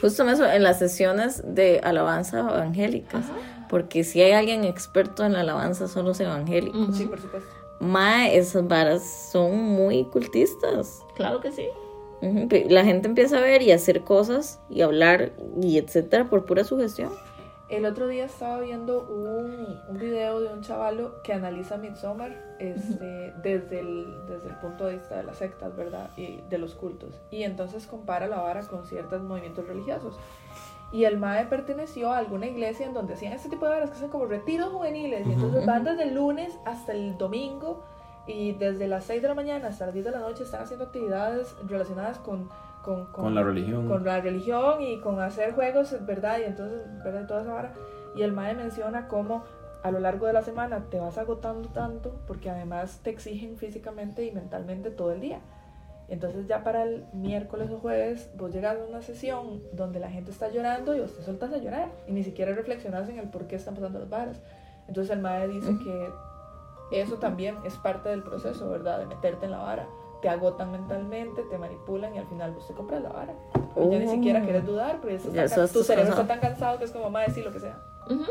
[0.01, 3.27] Justo en eso, en las sesiones de alabanza evangélicas.
[3.69, 6.81] Porque si hay alguien experto en la alabanza, son los evangélicos.
[6.81, 6.93] Ujú.
[6.93, 7.49] Sí, por supuesto.
[7.81, 9.03] Mae, esas varas
[9.33, 11.01] son muy cultistas.
[11.17, 11.67] Claro que sí.
[12.21, 16.65] La gente empieza a ver y a hacer cosas y hablar y etcétera por pura
[16.65, 17.13] sugestión.
[17.69, 23.35] El otro día estaba viendo un, un video de un chavalo que analiza Midsommar este,
[23.43, 26.09] desde, el, desde el punto de vista de las sectas, ¿verdad?
[26.17, 27.21] Y de los cultos.
[27.31, 30.19] Y entonces compara la vara con ciertos movimientos religiosos.
[30.93, 33.99] Y el MAE perteneció a alguna iglesia en donde hacían este tipo de varas que
[33.99, 35.27] son como retiros juveniles.
[35.27, 37.83] Y entonces van desde el lunes hasta el domingo
[38.29, 40.85] y desde las 6 de la mañana hasta las 10 de la noche están haciendo
[40.85, 42.49] actividades relacionadas con,
[42.85, 43.89] con, Con la religión.
[43.89, 46.39] con la religión y con hacer juegos, ¿verdad?
[46.41, 47.27] Y entonces, ¿verdad?
[47.27, 47.73] Toda esa vara.
[48.15, 49.45] Y el MAE menciona cómo
[49.83, 54.25] a lo largo de la semana te vas agotando tanto porque además te exigen físicamente
[54.25, 55.41] y mentalmente todo el día.
[56.09, 60.31] Entonces ya para el miércoles o jueves vos llegas a una sesión donde la gente
[60.31, 63.47] está llorando y vos te soltas a llorar y ni siquiera reflexionas en el por
[63.47, 64.41] qué están pasando las varas.
[64.89, 66.09] Entonces el MAE dice que
[66.91, 68.99] eso también es parte del proceso, ¿verdad?
[68.99, 69.89] De meterte en la vara.
[70.23, 73.35] Te agotan mentalmente, te manipulan y al final vos te compras la vara.
[73.77, 76.79] Y ya ni siquiera quieres dudar, porque estás Ya estás tu cerebro está tan cansado
[76.79, 77.81] que es como, madre, sí, lo que sea.
[78.07, 78.25] Ujú.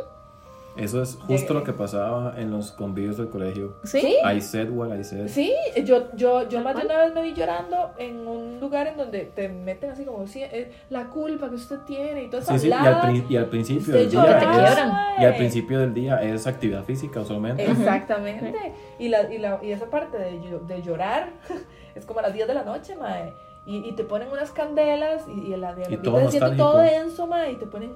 [0.78, 3.76] Eso es justo lo que pasaba en los convivios del colegio.
[3.84, 4.16] ¿Sí?
[4.24, 5.28] I said what I said.
[5.28, 5.52] Sí,
[5.84, 9.22] yo, yo, yo más de una vez me vi llorando en un lugar en donde
[9.26, 12.60] te meten así como, sí, eh, la culpa que usted tiene y toda esa Sí,
[12.60, 16.22] sí, y al, y principio del llora, día te es- y al principio del día
[16.22, 17.66] es actividad física solamente.
[17.66, 18.74] Exactamente.
[19.00, 21.30] Y, la, y, la, y esa parte de, de llorar
[21.96, 23.34] es como a las 10 de la noche, mae.
[23.66, 26.56] Y, y te ponen unas candelas y, y el ambiente Y todo nostálgico.
[26.64, 27.52] todo denso, mae.
[27.54, 27.92] Y te ponen...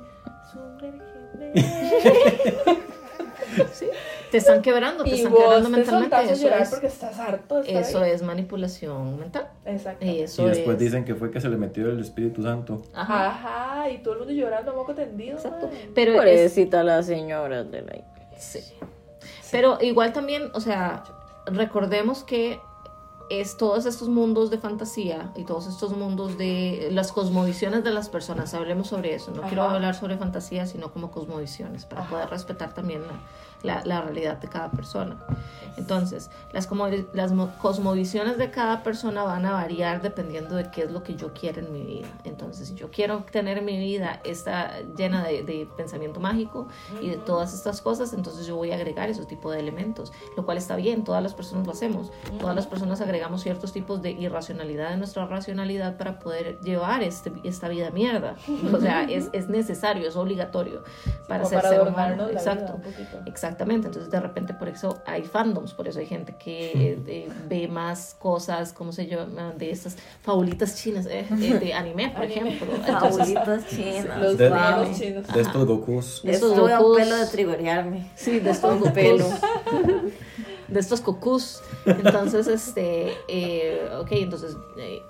[4.31, 6.31] Te están quebrando, te y están vos quebrando te mentalmente.
[6.33, 8.11] Eso llorar es, porque estás harto de estar eso ahí.
[8.11, 9.49] es manipulación mental.
[9.65, 10.05] Exacto.
[10.05, 12.81] Y eso Y después es- dicen que fue que se le metió el Espíritu Santo.
[12.93, 13.27] Ajá.
[13.27, 15.69] Ajá, y todo el mundo llorando a moco tendido, Exacto.
[15.93, 17.93] Pero, es- Pobrecita la señora de la
[18.37, 18.61] sí.
[19.51, 21.03] Pero igual también, o sea,
[21.47, 22.57] recordemos que
[23.39, 28.09] es todos estos mundos de fantasía y todos estos mundos de las cosmovisiones de las
[28.09, 28.53] personas.
[28.53, 29.31] Hablemos sobre eso.
[29.31, 32.09] No quiero hablar sobre fantasía, sino como cosmovisiones, para Ajá.
[32.09, 33.13] poder respetar también la,
[33.63, 35.17] la, la realidad de cada persona.
[35.77, 40.83] Entonces, las, como, las mo- cosmovisiones de cada persona van a variar dependiendo de qué
[40.83, 42.07] es lo que yo quiero en mi vida.
[42.25, 46.67] Entonces, si yo quiero tener mi vida esta llena de, de pensamiento mágico
[47.01, 50.45] y de todas estas cosas, entonces yo voy a agregar esos tipos de elementos, lo
[50.45, 52.11] cual está bien, todas las personas lo hacemos.
[52.39, 57.31] Todas las personas agregamos ciertos tipos de irracionalidad en nuestra racionalidad para poder llevar este,
[57.43, 58.35] esta vida mierda.
[58.73, 60.83] O sea, es, es necesario, es obligatorio
[61.27, 62.23] para ser para ser humano.
[62.27, 62.73] la Exacto.
[63.51, 67.29] Exactamente, entonces de repente por eso hay fandoms, por eso hay gente que eh, de-
[67.49, 69.51] ve más cosas, ¿cómo se llama?
[69.57, 72.53] De estas fabulitas chinas, eh, eh, de anime, por Anime.
[72.55, 72.67] ejemplo.
[72.87, 74.19] Favoritas chinas.
[74.21, 74.49] Los De-
[74.97, 75.27] chinos.
[75.27, 76.21] De estos Gokus.
[76.23, 76.97] de estos Estuve a un Gokus.
[77.03, 78.11] pelo de trigorearme.
[78.15, 79.25] sí, de estos pelo.
[79.25, 79.41] Gokus,
[80.69, 81.61] de estos cocus.
[81.85, 85.01] Entonces, este, eh, ok, entonces eh,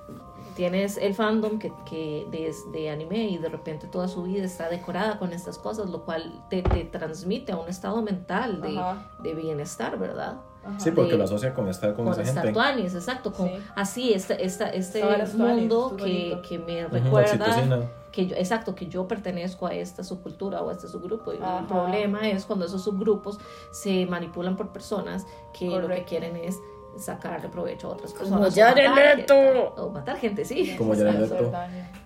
[0.62, 4.70] tienes el fandom que, que de, de anime y de repente toda su vida está
[4.70, 8.80] decorada con estas cosas, lo cual te, te transmite a un estado mental de,
[9.24, 10.36] de bienestar, ¿verdad?
[10.64, 10.80] Ajá.
[10.80, 12.54] Sí, porque de- lo asocia con estar con, con esa estar gente.
[12.54, 13.54] tuanis, exacto, con Sí.
[13.76, 17.80] así esta, esta, este Esta tuanis, mundo es que, que me recuerda oxitocina.
[18.12, 21.34] que yo, exacto, que yo pertenezco a esta subcultura o a este subgrupo.
[21.34, 21.58] Y Ajá.
[21.62, 23.40] el problema es cuando esos subgrupos
[23.72, 25.26] se manipulan por personas
[25.58, 26.60] que lo que quieren es
[26.98, 28.58] sacarle provecho a otras Como personas.
[28.58, 29.34] o matar gente,
[29.78, 30.76] O matar gente, sí.
[30.78, 31.52] Como Exacto.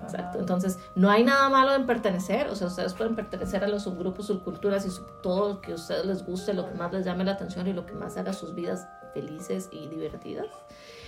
[0.04, 3.84] Exacto, entonces no hay nada malo en pertenecer, o sea, ustedes pueden pertenecer a los
[3.84, 7.06] subgrupos, subculturas y sub- todo lo que a ustedes les guste, lo que más les
[7.06, 10.48] llame la atención y lo que más haga sus vidas felices y divertidas.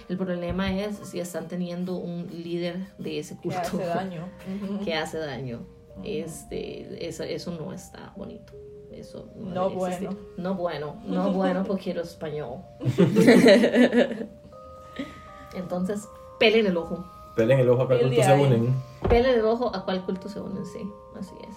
[0.09, 4.29] El problema es si están teniendo un líder de ese Que culto hace daño.
[4.85, 5.59] Que hace daño.
[6.03, 8.53] Este, eso, eso no está bonito.
[8.91, 10.09] Eso no, No bueno.
[10.37, 12.59] No bueno, no bueno porque quiero español.
[15.55, 16.07] Entonces,
[16.39, 17.05] pelen el ojo.
[17.35, 18.75] Pelen el ojo a cuál El culto se unen.
[19.09, 20.79] Pelen el ojo a cuál culto se unen, sí,
[21.19, 21.55] así es.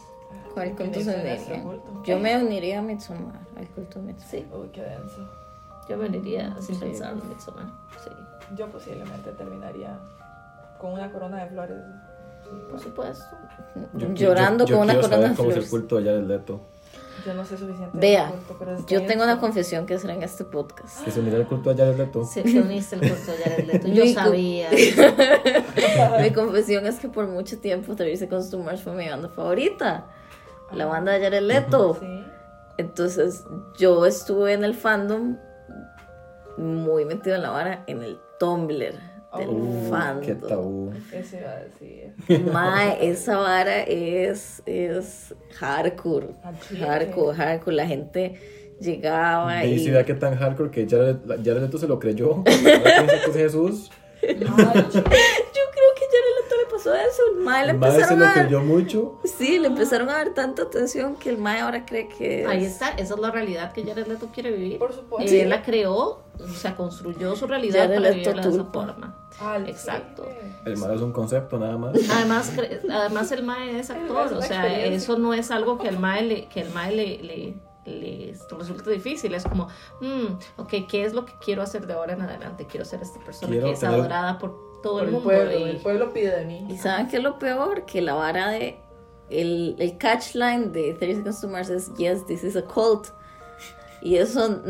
[0.55, 1.63] ¿Cuál culto se uniría?
[1.63, 2.03] culto.
[2.05, 4.31] Yo me uniría a Midsommar, al culto Midsommar.
[4.31, 5.29] Sí, Uy, qué denso.
[5.89, 6.81] yo me uniría sin Sí.
[6.81, 7.67] pensar en Midsommar.
[8.05, 8.11] Sí,
[8.57, 9.99] Yo posiblemente terminaría
[10.81, 11.79] con una corona de flores.
[12.45, 13.37] Por pues, supuesto.
[13.95, 15.71] Yo- Llorando yo- yo con una quiero corona saber de cómo es el flores.
[15.71, 16.61] culto de Jared Leto.
[17.25, 17.97] Yo no sé suficiente.
[17.99, 21.05] Vea, culto, pero está yo tengo una confesión que hacer en este podcast.
[21.05, 22.25] Que se unirá el culto de Jared Leto.
[22.25, 24.71] Si te uniste el culto de Jared Leto, yo sabía.
[26.23, 30.07] Mi confesión es que por mucho tiempo Travis Costumers fue mi banda favorita.
[30.73, 31.97] La banda de Jared Leto.
[31.99, 32.25] Sí.
[32.79, 33.45] Entonces
[33.77, 35.37] yo estuve en el fandom
[36.57, 40.25] muy metido en la vara en el Tumblr del Oh, fandom.
[40.27, 40.93] Qué tabú.
[41.13, 42.13] Eso iba a decir.
[42.53, 46.29] Mae, esa vara es, es hardcore.
[46.69, 46.87] Chile.
[46.87, 47.77] Hardcore, hardcore.
[47.77, 48.35] La gente
[48.81, 50.05] llegaba Y y.
[50.05, 52.43] que tan hardcore que Jared, Jared Leto se lo creyó.
[53.35, 53.91] Jesús.
[54.23, 57.23] Ay, Yo creo que Jared Leto le pasó eso.
[57.37, 58.27] El mae le El madre se empezaron lo
[58.59, 58.65] a dar.
[58.65, 59.19] mucho.
[59.25, 62.43] Sí, le empezaron a dar tanta atención que el mae ahora cree que.
[62.43, 64.79] es- Ahí está, esa es la realidad que Jared Leto quiere vivir.
[64.79, 65.33] Por supuesto.
[65.35, 69.17] Y él la creó, o sea, construyó su realidad Jared para vivirla de esa forma.
[69.41, 70.27] Al Exacto.
[70.67, 71.97] El madre es un concepto nada más.
[72.11, 75.99] Además, cre- además el mae es actor, o sea, eso no es algo que el
[75.99, 77.55] mae le, que el mae le, le,
[77.87, 79.69] le resulta difícil, es como,
[80.03, 82.67] mm, ok, ¿qué es lo que quiero hacer de ahora en adelante?
[82.67, 85.29] Quiero ser esta persona Quiero que es tener- adorada por todo Por el el mundo.
[85.29, 85.59] pueblo.
[85.59, 86.67] y- El pueblo pide de mí.
[86.69, 87.85] ¿Y saben qué es lo peor?
[87.87, 88.77] Que la vara de.
[89.31, 93.07] El, el catchline de 30 Seconds to Mars es Yes, this is a cult.
[94.03, 94.63] Y eso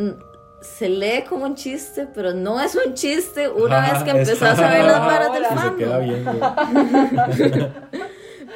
[0.60, 4.68] se lee como un chiste, pero no es un chiste una vez que empezás a
[4.70, 6.10] ver las varas del fandom.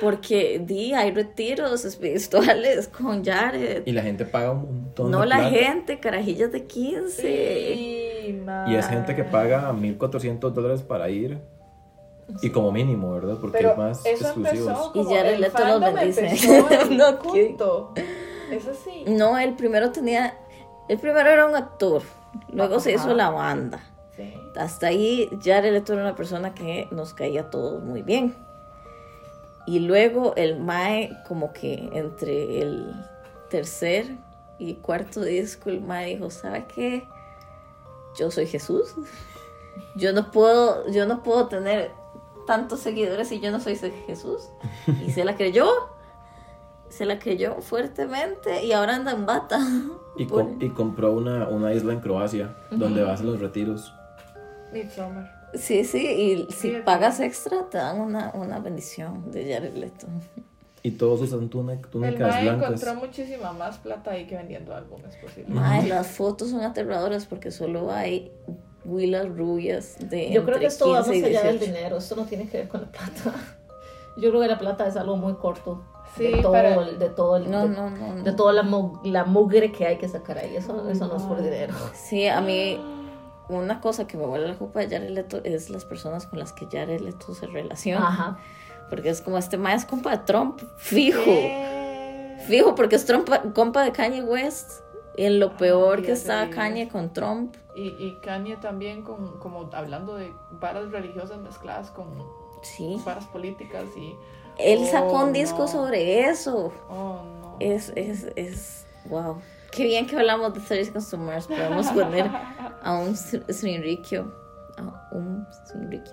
[0.00, 3.84] Porque di, hay retiros espirituales con Jared.
[3.86, 5.50] Y la gente paga un montón No de la plata.
[5.50, 7.22] gente, carajillas de 15.
[7.22, 8.03] Sí,
[8.68, 11.38] Y es gente que paga 1400 dólares para ir.
[12.42, 13.36] Y como mínimo, ¿verdad?
[13.40, 16.64] Porque Pero es más empezó Y Jared el Leto los bendice.
[16.90, 17.92] No, culto.
[19.06, 20.38] No, el primero tenía.
[20.88, 22.02] El primero era un actor.
[22.52, 23.80] Luego se hizo la banda.
[24.16, 24.34] Sí.
[24.56, 28.34] Hasta ahí Jared Leto era una persona que nos caía a todos muy bien.
[29.66, 32.94] Y luego el Mae, como que entre el
[33.48, 34.06] tercer
[34.58, 37.04] y cuarto disco, el Mae dijo, ¿sabe qué?
[38.18, 38.94] Yo soy Jesús.
[39.96, 41.90] Yo no puedo, yo no puedo tener
[42.46, 44.48] tantos seguidores si yo no soy Jesús.
[45.06, 45.68] Y se la creyó.
[46.88, 49.58] Se la creyó fuertemente y ahora anda en bata.
[50.16, 53.40] Y, Por- com- y compró una, una isla en Croacia donde va a hacer los
[53.40, 53.92] retiros.
[54.72, 55.42] Midsommar.
[55.54, 55.98] Sí, sí,
[56.48, 60.06] y si Sí, pagas extra te dan una, una bendición de Jared Leto.
[60.86, 61.90] Y todos usan El túnicas
[62.34, 62.68] Mae blancas.
[62.82, 65.46] encontró muchísima más plata ahí que vendiendo álbumes posible.
[65.48, 68.30] Mae, las fotos son aterradoras porque solo hay
[68.84, 71.74] huilas rubias de Yo creo que esto va más 15 y allá del 18.
[71.78, 73.34] dinero, esto no tiene que ver con la plata.
[74.18, 75.82] Yo creo que la plata es algo muy corto.
[76.18, 78.14] Sí, de todo, para- el- de todo, el- No, de, no, no.
[78.16, 78.22] no.
[78.22, 80.54] de toda la, mu- la mugre que hay que sacar ahí.
[80.54, 81.72] Eso, eso no es por dinero.
[81.94, 82.78] Sí, a mí
[83.48, 86.52] una cosa que me vuelve la culpa de Jared Leto es las personas con las
[86.52, 88.06] que Jared Leto se relaciona.
[88.06, 88.38] Ajá.
[88.90, 91.20] Porque es como este más es compa de Trump, fijo.
[92.46, 94.80] Fijo, porque es Trump, compa de Kanye West.
[95.16, 96.50] Y en lo peor Ay, que es está.
[96.50, 97.54] Kanye con Trump.
[97.76, 102.06] Y, y Kanye también con, como hablando de varas religiosas mezcladas con
[102.62, 103.00] Sí.
[103.04, 104.14] varas políticas y...
[104.58, 105.68] Él sacó Oh, un disco no.
[105.68, 106.72] sobre eso.
[106.88, 107.56] Oh, no.
[107.60, 109.40] Es, es, es, wow.
[109.72, 111.46] Qué bien que hablamos de 30 Consumers.
[111.48, 112.30] Podemos poner
[112.82, 114.32] a un Srinrikyo.
[114.76, 116.12] A un Srinrikyo.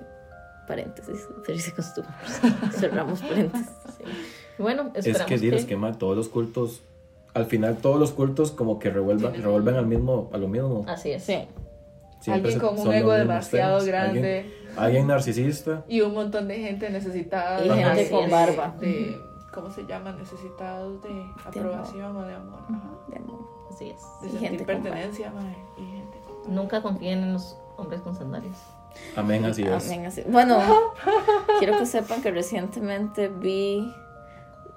[0.67, 1.27] Paréntesis.
[1.45, 2.41] 30 Consumers.
[2.79, 3.67] Cerramos paréntesis.
[4.57, 6.81] Y Bueno, Es que dices que ma, todos los cultos,
[7.33, 10.85] al final todos los cultos como que revuelvan, revuelven al mismo, a lo mismo.
[10.87, 11.23] Así es.
[11.23, 11.47] Sí.
[12.21, 13.85] Siempre Alguien con un ego demasiado temas.
[13.87, 14.37] grande.
[14.39, 15.83] Alguien, alguien narcisista.
[15.87, 17.65] Y un montón de gente necesitada.
[17.65, 18.75] Y de- gente con barba.
[18.79, 19.17] De,
[19.51, 20.11] ¿Cómo se llama?
[20.13, 22.59] Necesitados de aprobación o de amor.
[22.69, 22.91] Ajá.
[23.09, 23.39] De amor.
[23.71, 24.01] Así es.
[24.21, 26.53] De Y con pertenencia, mae, Y gente con barba.
[26.53, 28.57] Nunca confíen en los hombres con sandalias.
[29.15, 29.85] Amén, así es.
[29.85, 30.23] Amén, así.
[30.27, 30.59] Bueno,
[31.59, 33.93] quiero que sepan que recientemente vi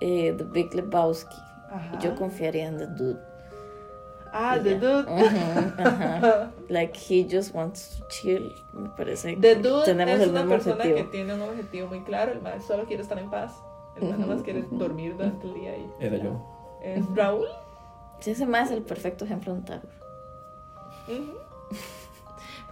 [0.00, 1.36] eh, The Big Lebowski.
[1.70, 1.96] Ajá.
[1.98, 3.20] Y yo confiaría en The Dude.
[4.32, 5.06] Ah, The Dude.
[5.78, 6.50] Ajá.
[6.68, 8.52] Like he just wants to chill.
[8.72, 10.96] Me parece The que Dude tenemos es el una mismo persona objetivo.
[10.96, 12.32] que tiene un objetivo muy claro.
[12.32, 13.52] El mae solo quiere estar en paz.
[13.96, 15.76] El mae nada más quiere dormir durante el día.
[15.76, 16.44] Y Era yo.
[16.82, 17.46] ¿Es Raúl?
[18.18, 19.64] Sí, ese más es el perfecto ejemplo de un.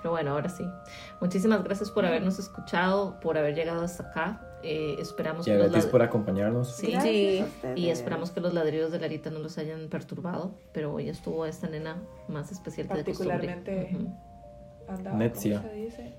[0.02, 0.64] Pero bueno, ahora sí.
[1.22, 4.58] Muchísimas gracias por habernos escuchado, por haber llegado hasta acá.
[4.64, 6.74] Eh, esperamos Y que a los por acompañarnos.
[6.74, 6.92] Sí.
[7.00, 7.44] Sí.
[7.76, 11.68] y esperamos que los ladridos de Larita no los hayan perturbado, pero hoy estuvo esta
[11.68, 13.36] nena más especial que de costumbre.
[13.36, 14.16] Particularmente- Ujú.
[14.88, 15.58] Andaba, Netzia.
[15.58, 16.14] ¿cómo se dice?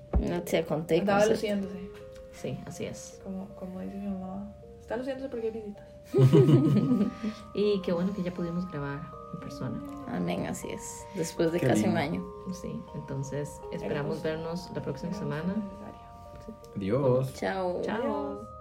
[0.46, 1.00] Te conté.
[1.00, 1.90] Andaba luciéndose.
[2.32, 3.20] Sí, así es.
[3.22, 4.54] Como, como dice mi mamá.
[4.80, 5.86] Está luciéndose porque hay visitas.
[7.54, 9.02] Y qué bueno que ya pudimos grabar
[9.36, 9.80] persona.
[10.08, 11.06] Amén, así es.
[11.14, 12.24] Después de Qué casi un año.
[12.52, 15.54] Sí, entonces esperamos vernos la próxima semana.
[16.76, 17.32] Adiós.
[17.34, 17.80] Chao.
[17.82, 18.53] Chao.